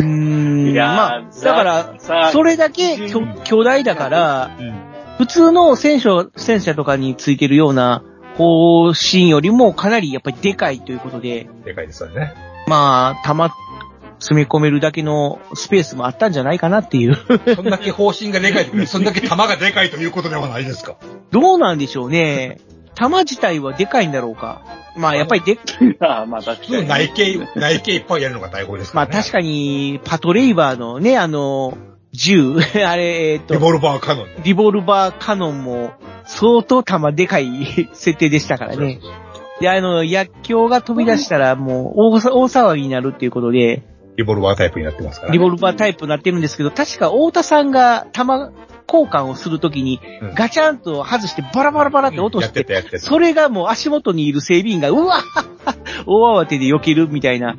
[0.00, 0.70] うーん。
[0.70, 4.74] いやーまあ、だから、さそれだけ巨巨大だから、うん。
[5.18, 8.02] 普通の戦車、戦車とかについてるような
[8.36, 12.34] 方針よりもかなりやっぱりでかいということで、でかいですよね。
[12.66, 13.50] まあ、弾、
[14.18, 17.16] 詰め込めるだけのスペースもあったんじゃないかなっていう。
[17.54, 20.96] そんだけ方針がでかい そんだけ弾がでかいということではないですか。
[21.30, 22.58] どうなんでしょうね。
[22.94, 24.62] 玉自体はでかいんだろうか。
[24.96, 25.58] まあやっぱりで、
[26.00, 26.88] あ あ、まあ確普通かに。
[26.88, 29.12] 内径、内径いっぱいやるのが大砲ですからね。
[29.12, 31.76] まあ確かに、パトレイバーのね、あの、
[32.14, 32.56] 銃、
[32.86, 34.34] あれ、えっと、リボルバーカノンね。
[34.44, 35.90] リボルバーカノンも
[36.24, 39.00] 相当弾でかい 設定でしたからね。
[39.60, 43.82] で、あの、薬莢が飛び出したらもう大さ大騒ぎになるっていうことで、
[44.16, 45.38] リボルバータイプになってますから、ね。
[45.38, 48.52] リボルバータイプになってるんですけど、確か太田さんが弾
[48.86, 52.98] 交換をするときにうんガチャンと外してバラバラバラって落として、やって。
[52.98, 55.22] それがもう足元にいる整備員が、うわ
[56.06, 57.56] 大慌てで避けるみたいな、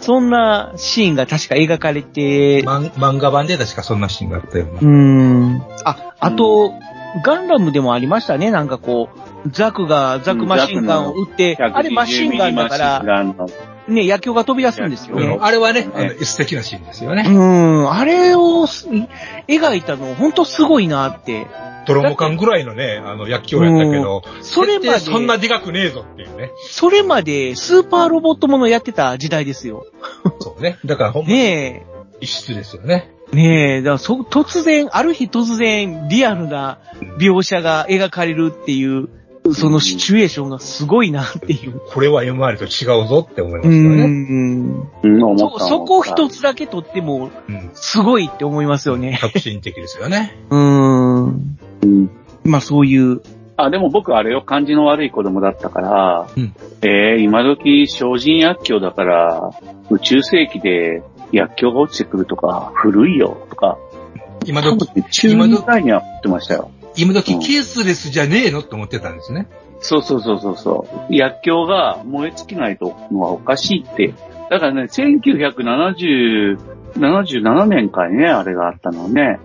[0.00, 4.80] そんなシーンが確か描かれて、漫漫画版で確かそんなシーンがあったような。
[4.80, 5.62] うーん。
[5.84, 6.72] あ、あと、
[7.22, 8.50] ガンダムでもありましたね。
[8.50, 9.08] なんかこ
[9.44, 13.24] う、ザクがザクマシンガンを撃って、あれマシンガンだから、ら、
[13.88, 15.38] ね、野球が飛び出すんですよね。
[15.40, 17.22] あれはね、あのね素敵なシーンですようね。
[17.22, 18.88] ん、あれをす
[19.46, 21.46] 描いたの、ほんとすごいなって。
[21.86, 26.50] ドロモカンぐらいのね、あの、薬莢やったけど、それまで、そんなでかくねえぞっていうね。
[26.70, 29.86] それまでスーパーロボットものやってた時代ですよ。
[30.40, 30.78] そうね。
[30.84, 31.84] だからほんまね
[32.20, 33.10] 異質ですよね。
[33.32, 36.78] え、ねえ、だからそ突然、ある日突然、リアルな
[37.18, 39.08] 描写が描かれるっていう、
[39.52, 41.80] そのシチュエーションがすごいなっていう。
[41.92, 44.06] これは今までと違うぞって思いますうよね。
[44.06, 44.88] ん。
[45.02, 45.64] うん、思った。
[45.64, 47.70] そ、そこ一つだけとっても、うん。
[47.74, 49.18] すごいって思いますよね。
[49.20, 50.38] 革新的ですよね。
[50.48, 51.58] うーん。
[51.82, 52.10] うん
[52.44, 53.22] まあそういう、
[53.56, 59.50] あ、でも僕あれよ、感じの悪い子供だったから、うんえー、今時精進薬莢だから、
[59.90, 63.78] 宇宙世紀で薬莢が落ちてくるとか、古いよとか、
[64.46, 66.70] 今時、ね中2ぐらいには思ってましたよ。
[66.96, 69.48] 今時ケースレスじゃねえのって思ってたんですね。
[69.80, 71.14] そうそうそうそうそう。
[71.14, 74.14] 薬莢が燃え尽きないとのはおかしいって。
[74.50, 76.58] だからね、1970、
[76.96, 79.40] 77年かにね、あれがあったのね。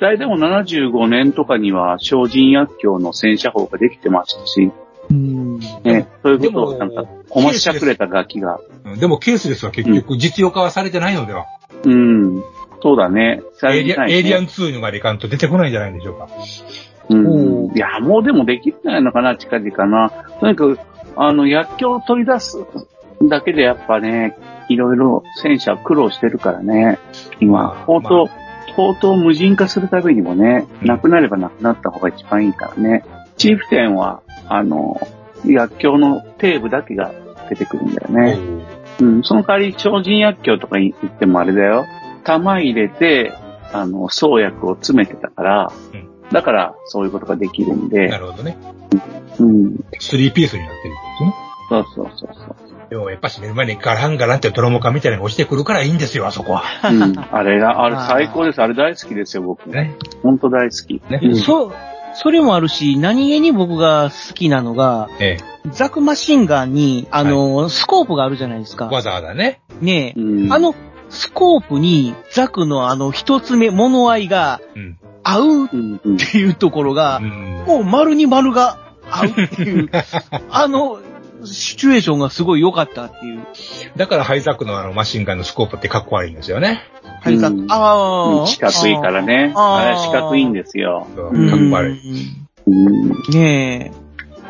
[0.00, 4.72] 大体も75年とかには精進薬莢の戦車砲ができてましたし、
[5.10, 5.58] うん。
[5.58, 8.58] ね、そういうことをなんか、こましゃくれたガキが。
[8.84, 11.46] うんでもケースレスは結局実用化はされてないのでは。
[11.84, 12.42] うん。
[12.82, 13.40] そうだね。
[13.64, 14.44] エイリアン、エイリアン。
[14.44, 16.28] ン2にまでいかんと出てこないんじゃないでしょうか。
[17.08, 17.76] うん。
[17.76, 20.10] いや、もうでもできるんじゃないのかな、近々な。
[20.40, 20.78] とにかく、
[21.16, 22.58] あの、薬莢を取り出す
[23.22, 24.36] だけでやっぱね、
[24.68, 26.98] いろいろ戦車苦労してるからね。
[27.40, 28.28] 今、相当、
[28.76, 33.04] 相当無人化するためにもね、うんなくなればなくなった方が一番いいからね。
[33.36, 35.00] チーフ店は、あの、
[35.44, 37.12] 薬莢のテープだけが
[37.48, 38.38] 出てくるんだよね。
[39.00, 41.86] うん、その代わり、超人薬莢とか言ってもあれだよ。
[42.24, 43.32] 弾入れて、
[43.72, 48.58] あの、創薬を詰めてたから、うんだから、そういうことができるんなで、るほどね。
[49.38, 51.34] うん、3ピースになってるんですね。
[51.68, 52.90] そうそうそうそう。
[52.90, 56.64] でもやっぱし目の前にガランガランってドラモカンみたいなのが落ちてくるからいいんですよ、あそこは。
[56.90, 58.60] うん、あれが、あれ最高です。
[58.60, 59.74] あれ大好きですよ、僕ね。
[59.74, 59.96] ね。
[60.24, 61.00] ほんと大好き。
[61.08, 61.72] ねうんそ、
[62.14, 65.38] それもあるし、何気に僕が好きなのが、え
[65.70, 68.94] ザクマシンガンに、あの、スコープがあるじゃないですかえ。。
[68.94, 69.60] わざわざね。
[69.80, 70.74] ねえ、うん、あの、
[71.10, 74.98] スコープにザクのあの一つ目、物合いがうん。
[75.24, 77.64] 合うっていうところがう、ん。
[77.66, 78.78] もう丸に丸が
[79.10, 79.90] 合うっていう、
[80.50, 81.00] あの、
[81.44, 83.42] シチュエーションがすごい良かったっていう。
[83.96, 86.82] だからハイザックのあのマシンガンのスコープってかっこ悪いんですよね。
[87.22, 88.46] はい、ザクうんああ。
[88.46, 89.52] 四角いからね。
[89.54, 91.06] あーあれ四角いんですよ。
[91.16, 91.70] かっうん。
[91.70, 92.00] こ悪い。
[92.66, 94.04] うん、ねえ。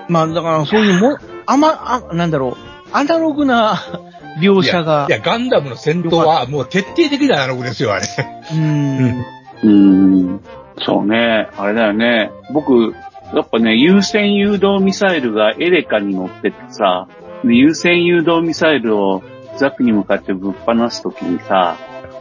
[0.09, 2.57] まあ、だからそういうも、あま、あ、なんだろう、
[2.93, 3.81] アナログな
[4.41, 8.07] 描写がいや、いやガンダムの戦闘はもう徹底的なアナログですよ、あれ。
[8.53, 9.25] うん。
[9.63, 10.41] うん。
[10.79, 11.49] そうね。
[11.57, 12.31] あれだよね。
[12.53, 12.95] 僕、
[13.35, 17.09] やっぱね、優先誘導ミサイルがエレカに乗っててさ、
[17.45, 19.23] で優先誘導ミサイルを
[19.57, 21.77] ザクに向かってぶっ放すときにさ、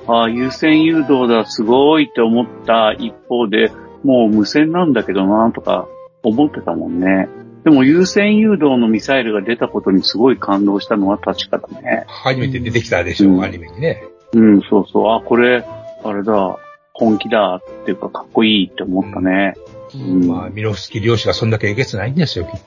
[0.08, 3.72] ああ、優先誘導だ、すごいって思った一方で、
[4.04, 5.88] もう無線なんだけどな、とか
[6.24, 7.30] 思ってたもんね。
[7.64, 12.04] でも優先誘導のミサイルが出たことにすごい感動したのは確かだね。
[12.08, 14.04] 初めて出てきたでしょ、うんアニメにね。
[14.34, 15.16] うん、そうそう。
[15.16, 15.64] あ、これ、
[16.04, 16.58] あれだ、
[17.04, 19.56] 本気だっていうかかっこいいって思ったね。
[19.96, 22.60] うんまあ、ミノフスキー漁師がそんだけえげつないんですよ、きっと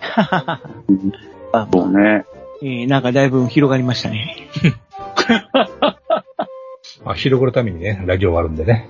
[1.53, 2.25] あそうね。
[2.63, 4.49] えーなんかだいぶ広がりましたね。
[7.05, 8.89] まあ、広がるためにね、ラジオはあるんでね。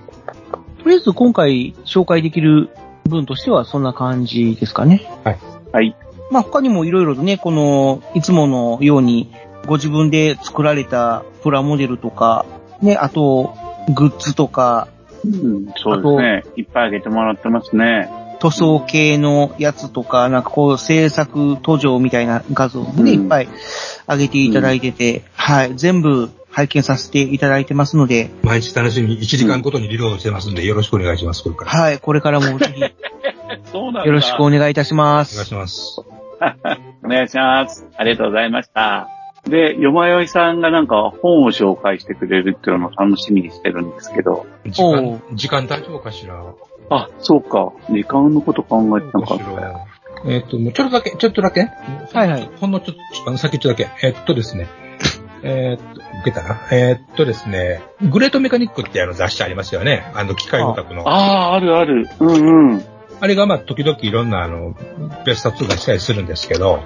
[0.83, 2.69] とりあえず今回紹介できる
[3.07, 5.09] 分としてはそんな感じですかね。
[5.23, 5.95] はい。
[6.31, 9.31] まあ他にもいろいろとね、この、いつものように
[9.65, 12.45] ご自分で作られたプラモデルとか、
[12.81, 13.55] ね、あと、
[13.93, 14.87] グッズとか、
[15.25, 16.43] うん、そうですね。
[16.55, 18.09] いっぱいあげてもらってますね。
[18.39, 23.49] 塗装系のやつとか、なんかこう制作途上みたいな画像もね、うんいっぱい
[24.07, 31.71] 上げていただいてて、はい、全部拝見させていただいてますので、毎日楽しみに1時間ごとにリロードしてますんで、よろしくお願いします、これから。
[31.71, 32.89] はい、これからもぜひよ
[33.71, 34.11] そうなんだ。
[34.11, 35.45] ろしくお願いいたしまお願いす。
[35.45, 36.01] します。
[37.03, 37.87] お願いします。
[37.97, 39.16] ありがとうございました。
[39.49, 44.45] で、よまよいさんがなんか本を紹介してくれるっていうのを楽しみにしてるんですけど。
[44.65, 46.35] 時間、時間大丈夫かしら
[46.89, 47.73] あ、そうか。
[47.89, 49.87] 時間のこと考えてなかったよ。
[50.25, 51.61] えっ、と、もうちょっとだけ、ちょっとだけ？
[52.13, 52.49] はいはい。
[52.59, 54.07] ほんのちょっと、あの、先ちょっとだけ。
[54.07, 54.67] えっとですね。
[55.43, 56.59] えっと、受けたな。
[56.71, 60.11] えっとですね、グレートメカニックってあの雑誌ありますよね。
[60.15, 61.07] あの、機械オタクの。
[61.07, 62.09] ああ、あるある。
[62.19, 62.85] うんうん。
[63.19, 64.75] あれがまあ、時々いろんなあの、
[65.25, 66.81] 別冊がしたりするんですけど、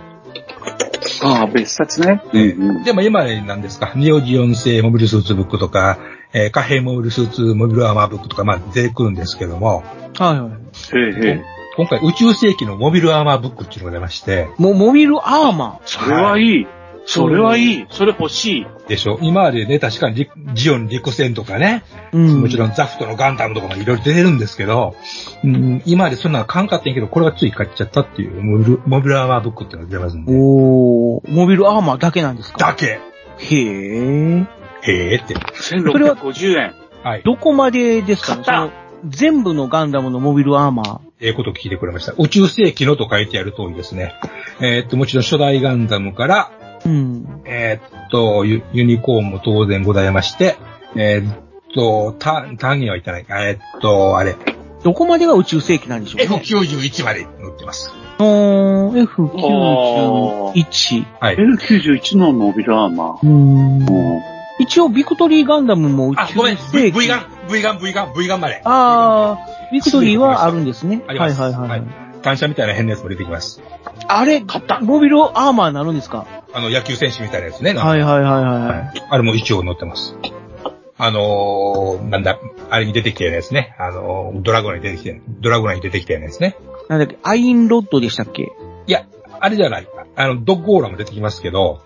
[1.22, 2.22] ああ、別冊ね。
[2.34, 2.84] うんうん。
[2.84, 6.00] でも今なんですか、ネオジオン製モビルスーツブックとか、
[6.34, 9.84] えー貨幣モビルスーツモビルアーマーブックとか、まあ出てくるんですけども、
[10.18, 10.52] はいはい。
[10.98, 11.44] へえへえ。
[11.78, 16.68] 今回宇宙世紀のモビルアーマーブックっていうのが出まして、もう、モビルアーマそれはいい。
[17.06, 17.86] それはいい。
[17.90, 18.68] それ欲しい。
[18.88, 19.18] でしょ？
[19.22, 22.18] 今までね、確かにリジオン陸戦とかね、ー。
[22.18, 22.42] うん。
[22.42, 24.96] もちろんザフトのガンダムとかもいろいろ出てるんですけど、
[25.44, 30.32] うん、今までそんなの買わんかったんやけど、これはつい買っちゃったっていうモビルモビルアーマーブックっていうのが出ますんで。
[30.34, 32.60] おー、モビルアーマーだけなんですか？
[32.60, 34.48] だけへー。
[34.84, 35.36] へーって。
[35.36, 36.74] 1650円。
[37.04, 37.24] はい。
[37.24, 38.72] どこまでですかね？
[39.08, 41.00] 全部のガンダムのモビルアーマー。
[41.20, 42.14] ええこと聞いてくれました。
[42.18, 44.14] 宇宙世紀のと書いてある通りですね。
[44.60, 46.52] えーっと、もちろん初代ガンダムから、
[46.86, 47.42] うん。
[47.46, 50.58] えーっとユ、ユニコーンも当然ございまして、
[50.96, 51.36] えーっ
[51.74, 53.26] と、タ単位はいかない。
[53.30, 54.36] えーっと、あれ、
[54.84, 56.42] どこまでが宇宙世紀なんでしょうね。
[56.44, 57.92] F91 まで載ってます。
[58.20, 61.06] おー、F91。
[61.20, 61.36] はい。
[61.38, 63.28] L91 のモビルアーマー。
[63.28, 63.82] うん。
[63.82, 64.22] うん
[64.60, 67.00] 一応、ビクトリーガンダムも宇あ、ごめん、宙 V, 世紀。
[67.00, 68.62] V ガン、V ガン、V ガン、V ガンまで。
[68.64, 71.02] あー、ビクトリーはあるんですね。
[71.08, 71.42] あります。
[71.42, 71.84] はいはいはい。
[72.22, 73.62] 単車みたいな変なやつも出てきます。
[74.08, 77.74] あれ、買ったモビルアーマーになるんですかあの、野球選手みたいなやつね。
[77.74, 78.44] はいはいはいはい。
[78.44, 79.08] はい。
[79.10, 80.16] あれも一応載ってます。
[80.98, 83.76] あのー、なんだ、あれに出てきたようなやつね。
[83.80, 86.56] あのー、ドラゴンに出てきた、ドラゴンに出てきたようなやつね。
[86.90, 88.52] なんだっけ、アインロッドでしたっけ
[88.86, 89.08] いや、
[89.40, 89.88] あれじゃない。
[90.16, 91.82] あの、ドッグオーラも出てきますけど、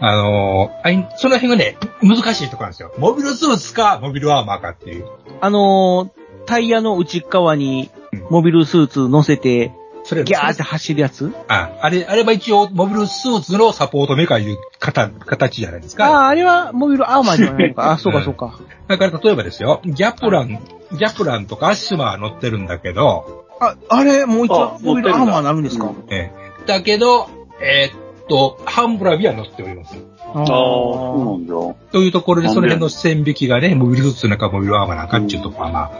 [0.00, 2.92] あのーあいその辺がね、難しいところなんですよ。
[2.98, 5.06] モビルスーツか、モビルアーマーかっていう。
[5.40, 7.90] あのー、タイヤの内側に
[8.30, 9.72] モビルスーツ乗せて、
[10.08, 11.30] それギャーって走るやつ？
[11.48, 16.06] あ、あれ、あれは一応、モビルスーツのサポートメカいう形、形じゃないですか。
[16.06, 17.90] ああ、あれはモビルアーマーじゃないのか。
[17.92, 18.58] あ、そうかそうか。
[18.86, 20.60] だから例えばですよ、ギャプラン、
[20.92, 25.92] ギャプランとかアシュマー乗ってるんだけど、あ、あれ、もう一あ応、モビルアーマーになるんですか？
[26.08, 27.28] ええだけど、
[27.60, 29.94] えーっと、ハンブラビは乗っております。
[30.34, 31.54] あああ、そうなんだ。
[31.92, 35.90] というところで、その辺の線引きがね、モビルスーツなんかモビルアーマーなんかっていうところはまあ、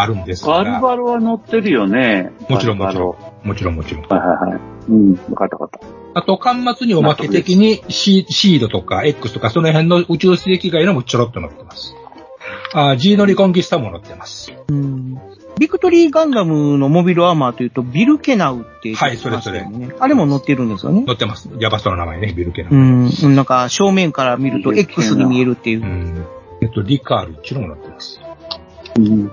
[0.00, 0.64] あるんですが。
[0.64, 2.30] ガルバロは乗ってるよね。
[2.48, 3.33] もちろんもちろん。
[3.44, 4.02] もちろんもちろん。
[4.06, 4.60] はいはいはい。
[4.88, 5.80] うん、わかったわかっ
[6.14, 11.94] あと、端末におまけ的にシシードとか X とかその辺の宇宙世紀外のもちょろっと乗ってます。
[12.72, 14.52] あ G のリコンキスタも乗ってます。
[14.68, 15.18] うん
[15.58, 19.64] ビクトリーガンダムのモビルアーマーというと、ビルケナウって言ってはいそれそれ
[20.00, 21.04] あれも乗ってるんですよね。
[21.06, 21.48] 乗ってます。
[21.60, 22.70] ヤバストの名前ね、ビルケナ。
[22.70, 23.08] うん。
[23.36, 25.84] なんか、正面から見ると X に見えるっていうう。
[25.84, 26.26] ん。
[26.60, 28.18] えっと、リカールっていうのも乗ってます。
[28.18, 29.00] た。
[29.00, 29.30] うん。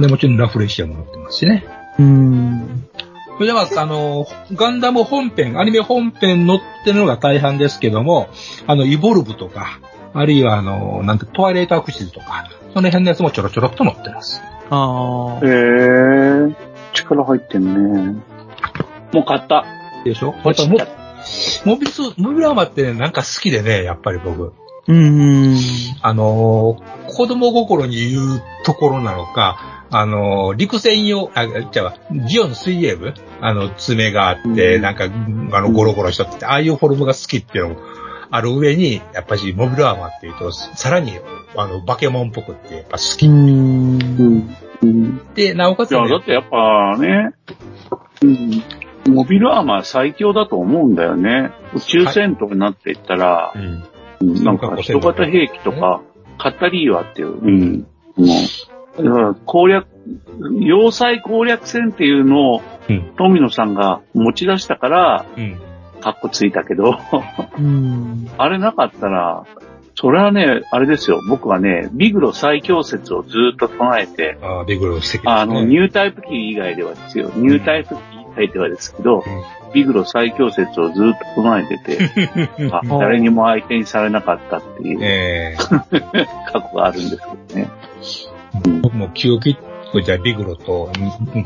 [0.00, 1.64] で、もちろんラフレシアも乗ってますしね。
[1.98, 2.88] うん。
[3.42, 8.28] それでは、あの、ガンダム本編、アニメ本編乗ってるのが大半ですけども、
[8.68, 9.80] あの、イボルブとか、
[10.14, 14.40] あるいは、あの、なんて、トワイレイトアクシズとか、その辺のやつもちょろちょろっと乗ってます。
[14.70, 16.54] あへえ、
[16.92, 18.22] 力入ってんね。
[19.12, 19.64] もう買った。
[20.04, 20.30] でしょ？
[20.30, 20.52] も
[21.64, 24.52] モビルス、モビルアーマーってね、なんか好きでね、やっぱり僕。
[24.88, 25.56] うん。
[26.02, 33.14] あのー子供心に言うところなのか、あのー陸戦用、あ、じゃあ、ジオン水泳部？
[33.40, 37.80] あの、爪があって、なんか、あの、ゴロゴロしとって、ああいうフォルムが好きっていうのも
[38.30, 41.12] ある上に、やっぱし、モビルアーマーっていうと、さらに、
[41.54, 43.26] あの、バケモンっぽくって、やっぱ好き。
[43.26, 44.56] うん。
[44.82, 45.34] うん。
[45.34, 47.32] で、なおかつ、いや、だってやっぱね、
[48.22, 48.26] う
[49.10, 49.14] ん。
[49.14, 51.50] モビルアーマー最強だと思うんだよね。
[51.74, 53.62] 宇宙戦闘になっていったら、うん。
[53.62, 53.84] うん
[54.22, 56.02] なんか人型兵器とか、
[56.38, 57.86] カッタリーワっていう、うん。
[58.16, 58.34] も
[58.98, 59.86] う、だから攻略、
[60.60, 65.60] 要塞攻略戦っていうのを、うん富野さんが持ち出したから、うん。
[66.00, 66.98] カッコついたけど、
[67.58, 68.28] うん。
[68.36, 69.44] あれなかったら、
[69.94, 71.20] それはね、あれですよ。
[71.28, 75.02] 僕はね、ビグロ最強説をずっと唱えて、ああ、ビグロね。
[75.26, 77.30] あの、ニュータイプ機以外ではですよ。
[77.36, 77.94] ニュータイプ
[78.34, 79.24] 機以外ではですけど、
[79.72, 81.98] ビグロ最強説をずっと唱えてて、
[82.72, 85.56] あ誰にも相手にされなかったっていうええ
[86.52, 87.70] 過去があるんですけどね。
[88.82, 89.56] 僕も記憶
[90.00, 90.90] じゃあビグロと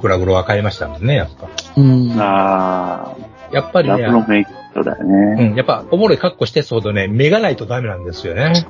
[0.00, 1.48] クラグロは変えましたもんね、やっぱ。
[1.76, 2.14] うん。
[2.18, 3.14] あ
[3.52, 4.52] やっぱりね、ラブのメイク
[4.84, 5.50] だよね。
[5.50, 8.66] うん、やっぱ、おもろい格好してそうとね、目がないとダメなんですよね。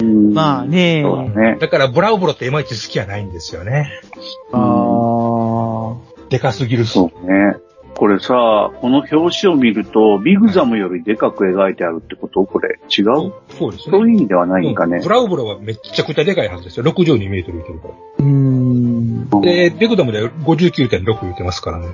[0.00, 1.56] う んまあねそうだね。
[1.60, 3.90] だから、ブラウブロっていまいち好きじゃないんですよね。
[4.52, 4.56] あ
[6.30, 6.92] でかすぎるし。
[6.92, 7.56] そうね。
[7.96, 12.46] これさ、この表紙を見ると、ビグザムよりでかく描いてあるってこと？
[12.46, 13.34] これ、違う？
[13.50, 13.90] そうですね。
[13.90, 15.08] そういう意味ではないんかねうんブ。
[15.10, 16.84] ラウブラはめっちゃくちゃでかいはずですよ。
[16.86, 17.94] 62メートルいけるから。
[18.18, 19.28] うーん。
[19.42, 21.88] で、ベグダムで59.6言ってますからね。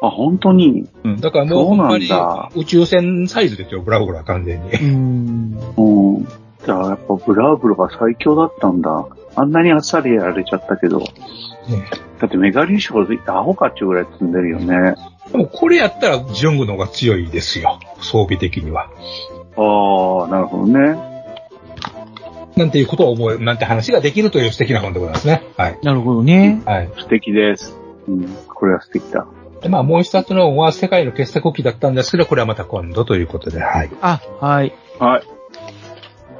[0.00, 0.88] あ、本当に？
[1.04, 1.20] うん。
[1.20, 4.70] だからもうそうなんほんまにだ宇宙船サイズですよ、ブラウブラは完全に。
[4.70, 5.58] うーん。
[5.76, 6.28] うん。
[6.64, 9.06] じゃあやっぱブラウブルが最強だったんだ。
[9.34, 11.00] あんなにあっさりやられちゃったけど。
[12.18, 14.94] だってメガリュ賞でアホかっちゅうぐらい積んでるよね。
[15.32, 17.80] でもこれやったらジョングの方が強いですよ。
[18.00, 18.90] 装備的には。
[19.56, 21.12] ああ、なるほどね。
[22.56, 25.42] なんていうことを思う、なんて話ができるという素敵な本でございますね。
[25.56, 25.78] はい。
[25.82, 26.62] なるほどね。
[26.66, 26.90] はい。
[26.98, 27.76] 素敵です。
[28.06, 28.28] うん。
[28.46, 29.26] これは素敵だ。
[29.62, 33.90] で、まあもう一つの本は世界の傑作期だったんですけど、これはまた今度ということで、はい。
[34.02, 34.74] あ、はい。
[34.98, 35.22] はい。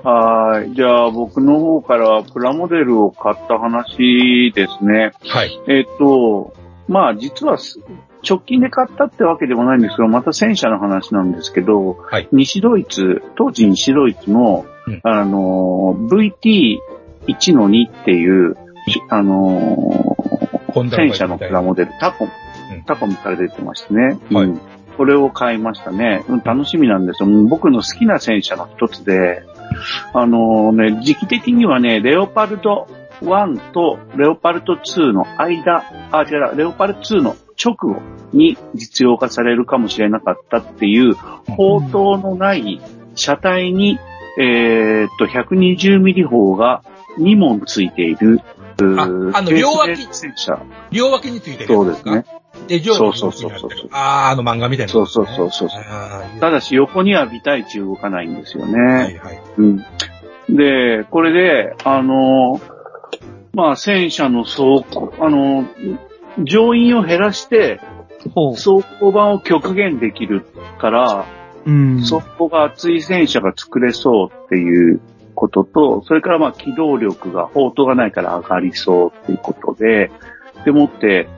[0.04, 0.74] はい。
[0.74, 5.12] じゃあ僕の方からはプラモデルを買った話ですね。
[5.28, 5.60] はい。
[5.68, 6.54] えっと、
[6.88, 7.80] まあ実はす
[8.28, 18.56] 直近で買ったってわけでもないんですけど、また戦車の話なんですけど、はい西ドイツ、当時西ドイツの、うんあの、VT1 の2っていう、
[19.08, 20.16] あの、
[20.74, 22.32] 戦車のプラモデル、タコム
[22.72, 24.18] うん、タコムから出てましてね。
[24.32, 24.60] はいうん
[24.96, 26.22] これを買いましたね。
[26.28, 27.28] うん、楽しみなんですよ。
[27.48, 29.42] 僕の好きな戦車の一つで、
[30.14, 32.88] あのね、時期的にはね、レオパルト
[33.22, 38.00] 1とレオパルト2の間、あ、違う、レオパルト2の直後
[38.32, 42.80] に実用化されるかもしれなかったっていう、砲塔のない
[43.14, 43.98] 車体に、
[44.38, 46.82] えーっと、120ミリ砲が
[47.18, 48.40] 2門ついている、
[48.98, 49.06] ああ
[49.42, 49.92] の両脇。
[50.90, 52.24] 両脇についてるそうですね。。
[52.68, 55.70] で、上下にそうそうそうそうああ、あの漫画みたいな、そうそうそうそう
[56.40, 58.78] ただし横には微対値動かないんですよね。
[58.78, 59.42] はいはい。
[59.58, 59.76] うん。
[60.48, 62.60] で、これで、あの、
[63.54, 65.66] まあ、戦車の走行、あの、
[66.38, 67.80] 乗員を減らして。
[68.52, 70.44] 走行版を極限できる
[70.78, 71.26] から、
[71.66, 72.00] うん。
[72.00, 75.00] 走行が熱い戦車が作れそうっていう
[75.34, 80.10] ことと、それからまあ機動力が、砲塔がないから上がりそうっていうことで、
[80.64, 81.28] でもって、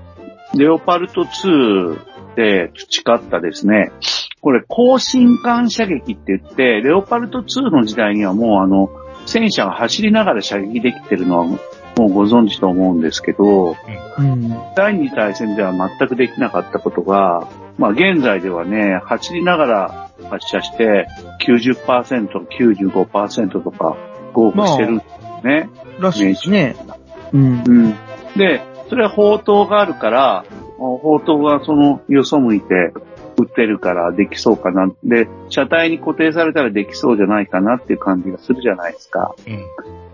[0.57, 1.99] レオパルト2
[2.37, 3.93] で培ったですね、
[4.41, 8.91] これ、高心間射撃って言って、レオパルト2の時代にはもうあの、
[9.27, 11.57] 戦車が走りながら射撃できてるのはも
[11.99, 13.77] うご存知と思うんですけど、
[14.19, 14.49] うん。
[14.77, 17.49] 第二次大戦では全くできなかったことが、
[17.79, 21.07] まあ現在ではね、走りながら発射して
[21.47, 23.97] 90%、95%とか
[24.33, 25.05] 合格してるんで
[25.41, 25.71] すね。
[26.01, 26.77] らしいですね。
[27.33, 27.65] うん。
[27.67, 27.95] うん。
[28.37, 28.61] で、
[28.95, 30.45] それは砲塔があるから、
[30.78, 32.92] 砲塔がそのよそ向いて
[33.36, 34.88] 撃ってるからできそうかな。
[35.03, 39.34] で、車体に固定されたらできそうじゃないかなっていう感じがするじゃないですか。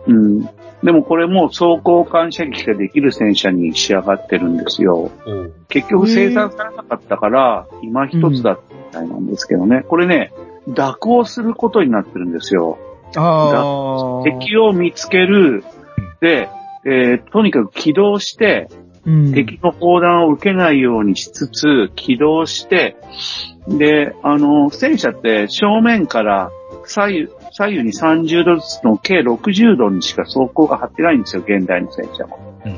[0.07, 0.39] うん。
[0.39, 0.49] うん。
[0.83, 5.11] でもこれも走行間射撃ができる戦車に仕上がってるんですよ。
[5.27, 9.85] おう結局生産されなかったから、今一つだったみたいなんですけどね。
[9.87, 10.33] これね、
[10.75, 12.79] 蛇行することになってるんですよ。
[13.15, 14.25] ああ。
[14.25, 15.65] 敵を見つける。
[16.23, 16.49] で、
[16.85, 18.69] えーとにかく起動して、
[19.07, 19.33] うん。
[19.33, 22.97] 敵の砲弾を受けないようにしつつ、起動して、
[23.67, 26.51] で、あの、戦車って正面から
[26.85, 32.61] 左右、左右に30度ずつの計60度にしか走行が張ってないんですよ、現代の戦車も。
[32.65, 32.73] うん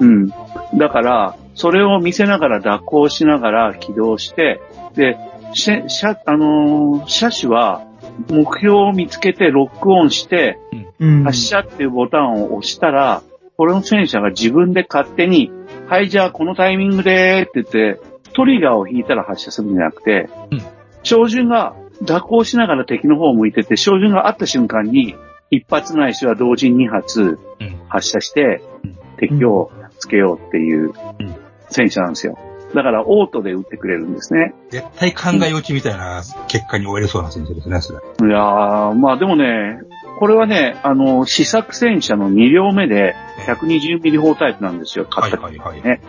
[0.00, 0.22] うん。
[0.22, 0.78] うん。
[0.78, 4.60] だから、それを見せながら蛇行しながら起動して、
[4.94, 5.16] で、
[5.52, 7.86] し車、あのー車種は
[8.28, 10.58] 目標を見つけてロックオンして、
[11.00, 11.24] うん。
[11.24, 13.22] 発射っていうボタンを押したら、
[13.56, 15.50] これの戦車が自分で勝手に、
[15.88, 18.00] はい、じゃあこのタイミングでって言って、
[18.34, 20.62] トリガーを引いたら発射するんじゃなくて、うん
[21.02, 25.14] 照準が蛇行しながら敵の方を向いてて、照準があった瞬間に、
[25.52, 31.36] 一発ないしは同時に2発うん発射してうん、敵をつけようっていううん
[31.70, 32.36] 戦車なんですよ。
[32.74, 34.54] だからオートで撃ってくれるんですね。
[34.70, 37.98] 絶対考え落ちみたいな結果に終えれそうな先生ですね、それ。
[38.28, 39.78] いやー、まあでもね、
[40.18, 43.14] これはね、あの、試作戦車の2両目で
[43.46, 46.00] 120ミリ砲タイプなんですよ、買ったはいはいはいね。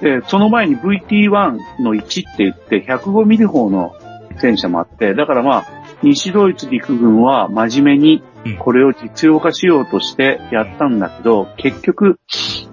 [0.00, 3.94] で、その前に VT1 の1って言って105ミリ砲の
[4.38, 5.66] 戦車もあって、だからまあ、
[6.02, 12.20] 西ドイツ陸軍は真面目にうんこれを実用化しようとしてやったんだけど、結局、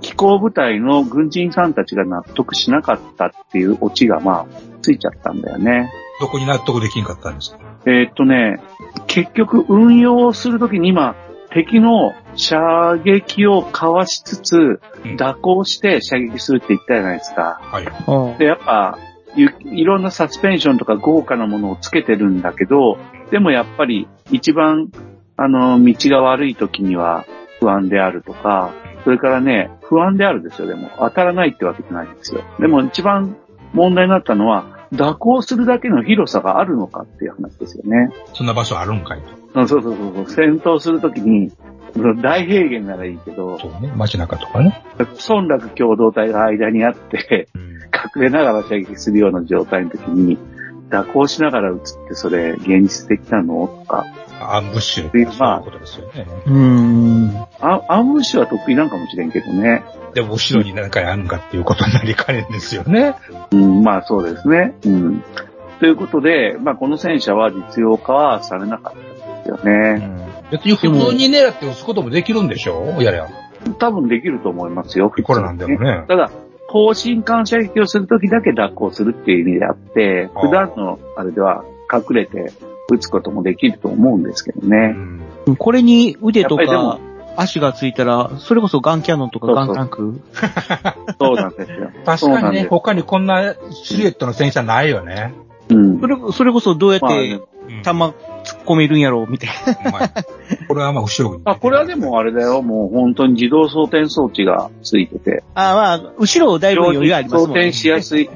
[0.01, 4.45] 機構部隊の軍人さんたちが納得しなかったっていうオチがまあ、
[4.81, 5.91] ついちゃったんだよね。
[6.23, 7.59] どこに納得できんかったんですか？
[7.85, 8.61] えーっとね、
[9.07, 11.15] 結局運用するときに今、
[11.51, 14.59] 敵の射撃をかわしつつ、う
[15.07, 17.59] ん蛇行して射撃するって言ったじゃないですか。
[17.61, 17.87] はい。
[17.87, 18.97] あで、やっぱ、
[19.35, 22.97] いいろんなサスペンションとか豪華なものをつけてるんだけど、
[23.31, 24.89] でもやっぱり一番、
[25.35, 27.25] あの、道が悪い時には
[27.59, 28.71] 不安であるとか、
[29.03, 30.89] それからね、不安であるですよ、でも。
[30.97, 32.41] 当たらないってわけじゃないんですよ。
[32.59, 33.35] でも一番
[33.73, 38.13] 問題になったのは、蛇行するだけの広さがあるのかっていう話ですよね。
[38.33, 39.59] そんな場所あるんかいと。
[39.61, 40.29] うんそうそうそうそう。
[40.29, 41.51] 戦闘するときに、
[42.21, 43.93] 大平原ならいいけど、そうね。
[43.95, 44.83] 街中とかね。
[44.97, 47.61] 村落共同体が間にあって、うん。
[47.61, 50.37] 隠れながら射撃するような状態の時に、
[50.91, 53.67] 蛇行しながら撃つってそれ現実的なの？
[53.67, 54.05] とか、
[54.51, 56.25] アンブッシュでっていうことですよね。
[56.45, 57.47] うーん。
[57.59, 59.83] あアンブッシュは得意なんかもしれんけどね。
[60.13, 63.15] でも後ろに何かあるんかっていうことになりかねんですよね。
[63.51, 64.75] うん、まあそうですね。
[64.85, 65.23] うん。
[65.79, 70.23] ということで、まあこの戦車は実用化はされなかったんですよね。
[70.51, 73.27] 別に普通に狙って撃つこともできるんでしょやれや。
[73.79, 75.09] 多分できると思いますよ。
[75.09, 76.05] これなんでもね。
[76.07, 76.29] ただ、
[76.67, 82.51] 方針間射撃をするときだけ蛇行するっていう意味であって、普段のあれでは隠れて
[82.91, 84.87] 撃つこともできると思うんですけどうね。
[84.87, 85.21] ん。
[85.57, 86.99] これに腕とか
[87.35, 90.21] 足がついたら、それこそガンキャノンとかガンタンク？
[91.19, 91.89] そうなんですよ。
[92.05, 95.33] 確かにね、他にこんなシルエットの戦車ないよね。
[95.69, 96.07] うんそ。
[96.07, 97.41] れ、それこそどうやって
[97.83, 98.13] 弾
[98.43, 100.09] 突っ込めるんやろうみたいな。
[100.67, 101.41] これはまあ後ろに。
[101.45, 107.61] あ、これはでもあれだよ、もう本当に自動装填装置がついてて、ああ、まあ、後ろだいぶ余裕ありますもんね。
[107.61, 108.29] 装填しやすい、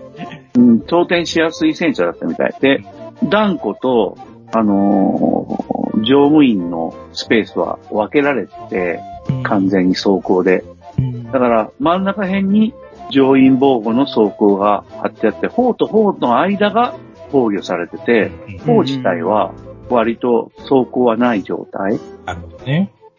[0.56, 2.84] うん、装填しやすい戦車だったみたいで、
[3.24, 4.18] 断固と、
[4.54, 9.00] あのー乗務員のスペースは分けられてて、
[9.43, 10.64] 完全に走行で。
[10.98, 12.74] うんだから、真ん中辺に
[13.12, 16.95] 乗員防護の走行が貼ってあって、砲と砲の間が
[17.32, 18.32] 防御されてて、
[18.66, 19.54] 砲自体は
[19.89, 22.00] 割と走行はない状態。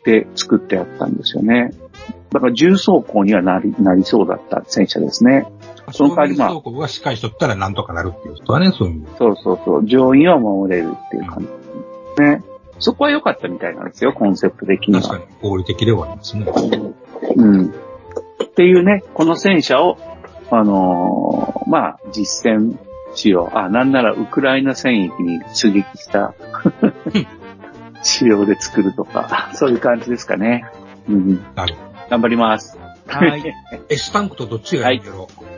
[0.04, 1.70] で作ってあったんですよね。
[2.30, 5.46] だから重走行にはなり、なりそうだった戦車ですね。
[5.92, 9.06] その代わりまあ走行がしっかりしとったらなんとかなるっていう人はね、そういう。
[9.18, 9.86] そうそうそう。
[9.86, 11.52] 乗員は守れるっていう感じで
[12.16, 12.44] すね。
[12.78, 15.02] そこは良かったみたいなんですよ、コンセプト的には。
[15.02, 16.46] 確かに合理的ではありますね。
[17.36, 17.66] うん。
[17.66, 19.98] っていうね、この戦車を、
[20.50, 22.78] あのーまあ、実戦
[23.14, 23.50] 仕様。
[23.52, 26.34] あ、なんならウクライナ戦役に出撃した
[28.02, 30.64] 仕様で作るとか、そういう感じですかね。
[31.08, 31.44] うん。
[31.54, 32.78] なるほ頑張ります。
[33.06, 33.42] はい。
[33.42, 33.48] ど。
[33.88, 35.28] S タンクとどっちがいいんだろ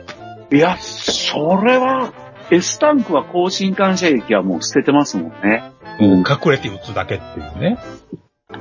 [0.57, 2.13] や、それは、
[2.49, 5.63] S タンクは高進艦射撃はもう捨ててますもんね。
[5.99, 6.03] う。
[6.03, 7.77] もう隠れて撃つだけっていうね。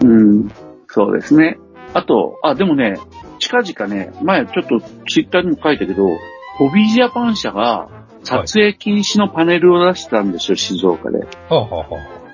[0.03, 0.51] うん。
[0.86, 1.59] そうですね。
[1.93, 2.97] あと、あ、でもね、
[3.41, 6.09] 近々ね、前ちょっとツイッターにも書いたけど、
[6.57, 7.88] ホビージャパン社が
[8.22, 11.18] 撮影禁止のパネルを出したんですよ、静岡で。
[11.18, 11.86] はあ、はあは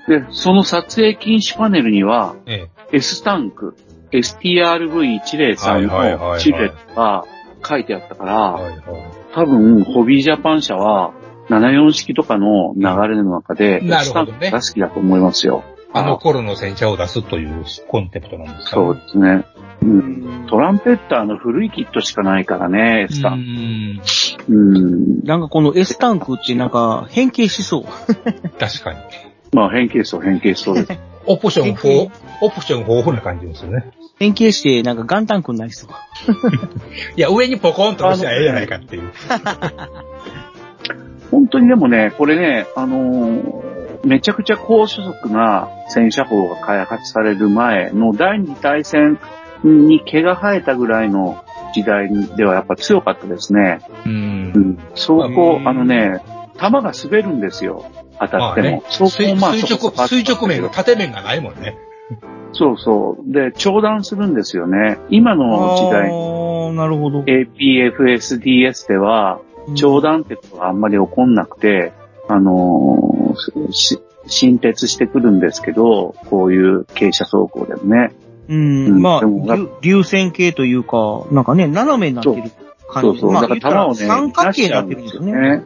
[0.07, 3.75] あ、で、その撮影禁止パネルには、え S タンク、
[4.11, 7.25] STRV103 はいはいはいはいのシルエットが
[7.67, 8.63] 書いてあったから、え。
[8.63, 9.26] はいはい。
[9.37, 11.13] 多分、ホビージャパン社は、
[11.49, 15.63] 74式とかの流れの中で、なるほどねンクが好きだと思いますよ。
[15.93, 18.75] あの頃の戦車を出すというコンセプトなんですか？
[18.75, 19.45] そうですね。
[19.81, 20.45] うん。
[20.49, 24.01] トランペッターの古いキットしかないからね、S タうンん。
[24.47, 24.53] ク。
[24.53, 25.23] うん。
[25.23, 27.83] なんかこの S タンクってなんか変形しそう。
[28.59, 28.99] 確かに。
[29.53, 30.99] まあ、変形層、変形層です。
[31.25, 32.09] オプション変形4、
[32.41, 33.85] オプション豊富な感じですよね。
[34.19, 35.89] 変形してなんかガンタンクになりそう。
[37.15, 39.11] いや、上にポコンと押したらええじゃないかっていう。
[41.29, 43.67] 本当にでもね、これね、あのー
[44.05, 49.19] めちゃくちゃ高所属な戦車砲が開発される前の第二次大戦
[49.63, 51.43] に毛が生えたぐらいの
[51.73, 53.79] 時代ではやっぱ強かったですね。
[54.05, 54.09] う。
[54.09, 54.77] うんん。
[54.91, 56.21] 走行う、んあのね、
[56.57, 57.85] 弾が滑るんですよ。
[58.19, 58.39] 当たっても。
[58.39, 61.75] まあね、走垂行まあ垂直、そこそこ垂直面が縦面がないもんね。
[62.53, 63.31] そうそう。
[63.31, 64.97] で、長弾するんですよね。
[65.09, 67.21] 今の時代、あーなるほど。
[67.21, 69.39] APFSDS では、
[69.75, 71.93] 長弾ってことがあんまり起こんなくて、
[72.27, 78.13] あのーし新鉄してくるんですけど、こういう傾斜走行でもね。
[78.49, 82.51] うん、うんまあ、流流線形というか、なんかね、斜めになってる
[82.89, 83.09] 感じ。
[83.09, 83.31] そうそう。
[83.31, 85.63] まあ、だから言ったら弾をね、三角形になってるんですよね。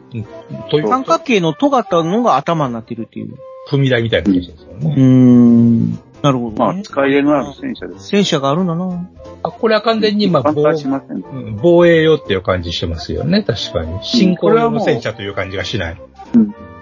[0.70, 3.34] という三角形の尖ったのが頭になってるっていう。
[3.70, 4.94] 踏み台みたいな感じですようね。
[4.96, 5.98] ーん。
[6.22, 6.56] なるほど、ね。
[6.58, 8.08] まあ、使い入れのある戦車です。
[8.08, 9.08] 戦車があるんだな。
[9.42, 11.16] あこれは完全に、まあ、防反対しません。
[11.16, 14.02] うん防衛用っていう感じしてますよね、確かに。
[14.04, 15.96] 進行用の戦車という感じがしない。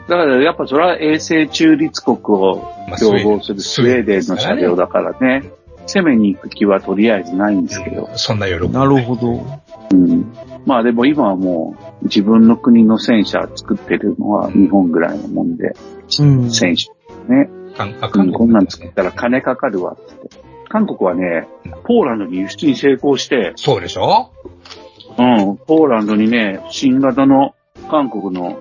[0.08, 2.56] だからやっぱそれは衛星中立国を
[2.88, 5.50] まあ標榜するスウェーデンの車両だからね。
[5.86, 8.10] 攻めに行く気はとりあえずないんですけど。
[8.14, 8.68] そんな喜び。
[8.68, 9.44] なるほど。
[9.90, 10.32] うん。
[10.66, 15.74] まあでも今はもう自分の国の戦車作ってるのは日本ぐらいのもんで、
[16.20, 16.50] うん。
[16.50, 16.92] 戦車
[17.28, 17.48] ね。
[17.88, 20.40] 韓あうん、こんなん作っねたら金かかるわって。
[20.68, 21.48] 韓国はね、
[21.84, 24.30] ポーランドに輸出に成功して、そうでしょ？
[25.18, 27.54] うん、ポーランドにね、新型の
[27.90, 28.60] 韓国の、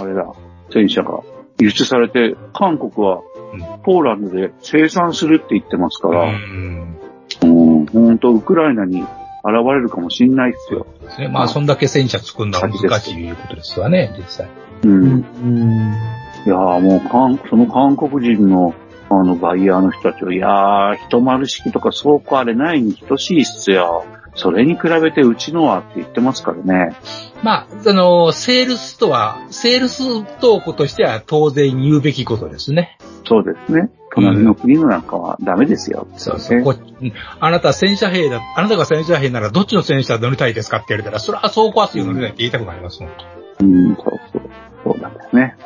[0.00, 0.32] あれだ、
[0.72, 1.20] 戦車が
[1.60, 3.20] 輸出されて、韓国は
[3.52, 6.98] うんポーランドで生産するって言ってますかうら、ん。
[7.42, 9.08] うん、ほんとウクライナに現
[9.66, 10.86] れるかもしんないですよ。
[11.02, 11.28] ですね。
[11.28, 14.48] まあ、そんだけ戦車作るのは難しいいうことですわね、実際。
[14.82, 14.92] うん。
[14.92, 15.94] うん。
[16.46, 18.74] いやーもう韓、その韓国人の、
[19.10, 24.04] あの、バイヤーの人たちは、いやー、一丸式とか倉庫あれないに等しいっすよ。
[24.34, 26.94] それに比べてうちのはって言ってますからね。
[27.42, 32.98] まあ、あの、セールスとは、セールストークとしては当然言うべきことですね。
[33.26, 33.90] そうですね。
[34.14, 36.06] 隣の国のなんかはダメですよ。
[36.16, 36.62] そうそう。
[36.62, 43.10] こうんあなた戦車兵だ、あなたが戦車兵ならどっちの戦車乗りたいですかって言われたら、それは走行圧乗りたいって言いたくなりますもん。
[43.60, 44.42] うん、そうそう。
[44.84, 45.56] そうなんですね。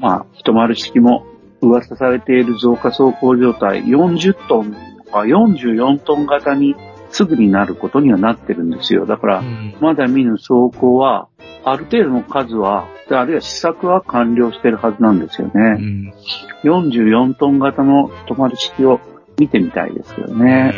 [0.00, 1.26] まあ、一丸式も
[1.60, 6.74] 噂されている増加走行状態40トンとか44トン型に
[7.10, 9.04] すぐになることにはなってるんですよ。
[9.04, 11.28] だから、うんまだ見ぬ走行は、
[11.64, 15.72] ある程度の数は、あるいは試作は完了してるはずなんですようね。
[15.72, 16.14] ん
[16.62, 19.00] 44トン型の止まる式を
[19.38, 20.72] 見てみたいですけどね。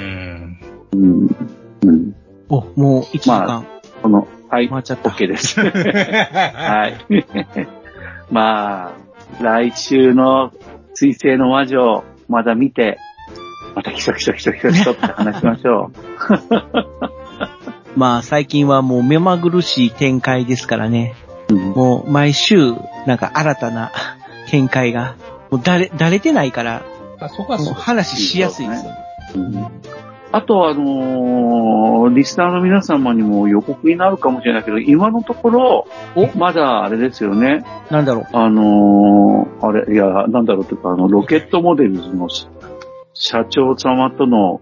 [0.92, 1.36] うん。
[1.84, 2.16] うん。
[2.48, 3.46] お、もう1時間。
[3.46, 3.64] ま
[4.02, 5.10] この、はい、回っちゃった。
[5.10, 5.60] OK です。
[5.60, 7.26] はい。
[8.30, 8.92] まあ、
[9.40, 10.52] 来週の
[10.94, 12.98] 水星の魔女、まだ見て、
[13.74, 15.90] またひそひそひそひそひそって話しましょ
[17.96, 21.14] まあ、最近はもう目まぐるしい展開ですからね。
[21.48, 21.54] う。
[21.54, 22.74] うんもう毎週、
[23.06, 23.92] なんか新たな
[24.48, 25.16] 展開が、
[25.50, 26.82] もうだれ、だれてないから、
[27.20, 28.98] あそこは話しやすいですよね。
[29.34, 30.01] うん
[30.32, 35.86] あとあのーリスナーの皆様にも予告になるかもしれないけど、今のところ、
[36.36, 37.64] まだあれですよね。
[37.90, 38.26] なんだろう？
[38.32, 42.48] あのーあれ、いや、なんだろうというか、あの、ロケットモデルズのし
[43.14, 44.60] 社長様との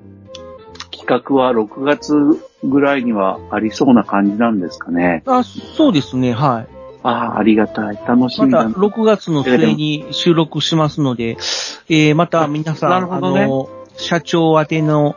[0.91, 2.15] 企画は6月
[2.63, 5.23] ぐらいにはありそうな感じなんですかね。
[5.27, 6.69] あ、そうですね、はい。
[7.03, 7.99] ああ、ありがたい。
[8.07, 8.87] 楽しまたみだな。
[8.87, 11.39] 6月の末に収録しますので、
[11.89, 15.17] えー、また皆さん、ねあの、社長宛ての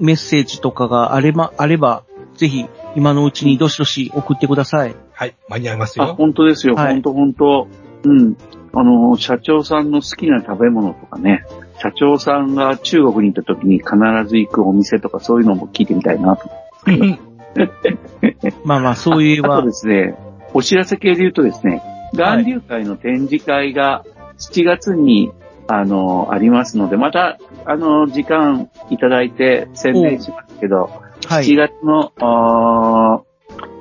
[0.00, 2.04] メッセージとかがあれば、あれば、
[2.36, 4.94] ぜひ今のうちにどしどし送ってください。
[5.12, 6.14] はい、間に合いますあ、よ。
[6.14, 6.74] 本当ですよ。
[6.74, 7.68] はい本当本当
[8.04, 8.36] うん。
[8.74, 11.46] あの、社長さんの好きな食べ物とかね、
[11.80, 13.94] 社長さんが中国に行った時に必
[14.28, 16.50] ず行くお店とかそういうのも聞いてみたいなと。
[18.64, 20.14] まあまあ、そういえばあと、ですね、
[20.52, 21.82] お知らせ系で言うとですね、
[22.12, 24.04] 岩流会の展示会が
[24.38, 25.32] 7月に、
[25.68, 30.90] あの、ありますので、また、あの、時間いただいて宣伝しますけど、
[31.22, 31.56] 7はい。
[31.56, 33.24] 月の、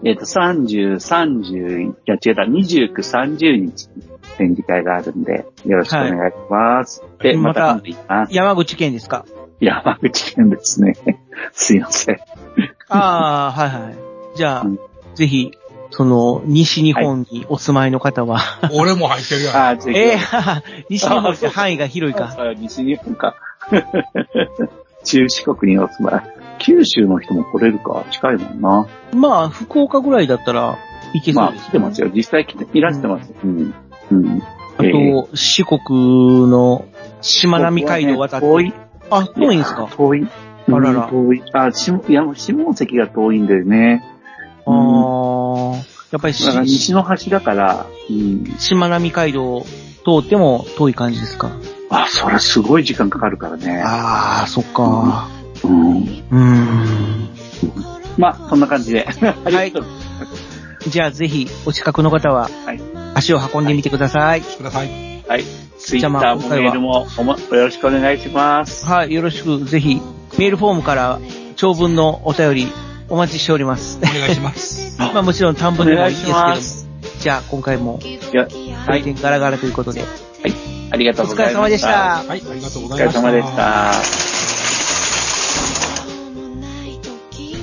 [0.04, 4.04] えっ、と、30、30、いや違うだ、29、30日に
[4.38, 7.04] 展示会があるんで、よろしくお願いします。
[7.22, 8.34] で、ままたます。
[8.34, 9.26] 山口県ですか？
[9.60, 10.94] 山口県ですね。
[11.54, 12.18] すいません。
[12.90, 13.96] ああ、はいはい。
[14.36, 14.80] じゃあ、うん
[15.16, 15.52] ぜひ、
[15.92, 18.40] その、西日本にお住まいの方は、
[18.74, 19.56] 俺も入ってるやん。
[19.56, 19.98] あー、ぜひ。
[19.98, 20.18] ええ
[20.90, 22.36] 西日本って範囲が広いか。
[22.38, 23.36] あ西日本か。
[25.04, 26.24] 中四国にお住まい。
[26.60, 28.04] 九州の人も来れるか？
[28.12, 28.88] 近いもんな。
[29.14, 30.78] まあ、福岡ぐらいだったら
[31.14, 32.10] いけそまあ、うです、来てますよ。
[32.14, 33.32] 実際来て、いらしてます。
[33.44, 33.74] うん。
[34.12, 34.42] うん。
[34.78, 36.86] あえーと、四国の
[37.22, 38.46] しまなみ海道渡って。
[38.48, 38.74] 遠い。
[39.10, 39.88] あ、遠いんですか？
[39.96, 40.28] 遠い。
[40.68, 41.44] あららうん遠い。
[41.54, 44.04] あ、しも、いや、下関が遠いんだよね。
[44.66, 45.76] ああ、
[46.12, 48.46] やっぱり西の端だから、うん。
[48.58, 51.50] しまなみ海道通っても遠い感じですか？
[51.90, 53.82] あ、それすごい時間かかるからね。
[53.84, 55.30] ああ、そっか。
[55.64, 55.98] うん。
[55.98, 57.30] うーん。
[58.18, 59.08] まあ、そんな感じで。
[59.46, 59.86] ありがとう。
[60.88, 62.82] じゃあぜひ、お近くの方ははい、
[63.16, 64.42] 足を運んでみてください。
[64.42, 65.24] ください。
[65.28, 65.44] はい。
[65.80, 68.86] ツイじゃあッターもメールもおもよろしくお願いします。
[68.86, 70.02] はい、よろしく、ぜひ、
[70.38, 71.20] メールフォームから
[71.56, 72.68] 長文のお便り
[73.10, 74.00] お待ちしております。
[74.00, 74.98] お願いします。
[75.00, 76.88] まあもちろん短文でもいいですけどもお願いします。
[77.20, 78.48] じゃあ今回も、いや、
[78.86, 79.16] はい。
[79.22, 80.04] ガラガラということで、
[80.92, 81.56] ありがとおうございまし。
[81.56, 82.24] 疲れ様でしたた。
[82.28, 83.22] はい、ありがとうおございました。
[83.22, 84.26] 疲れ様でした。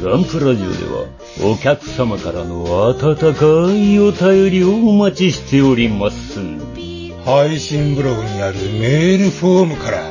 [0.05, 1.07] ガンプラジオでは
[1.45, 6.41] お客様からの温かいお便りをお待ちしております。
[7.25, 10.03] 配信ブログにあるメールフォームから、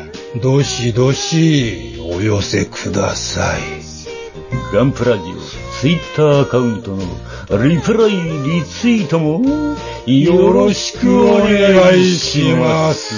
[0.42, 3.62] どしどしお寄せください。
[4.74, 5.36] ガンプラジオ
[5.82, 7.04] ツイッターアカウントの
[7.58, 9.76] リプライ、リツイートも、
[10.06, 13.14] よろしくお願いします。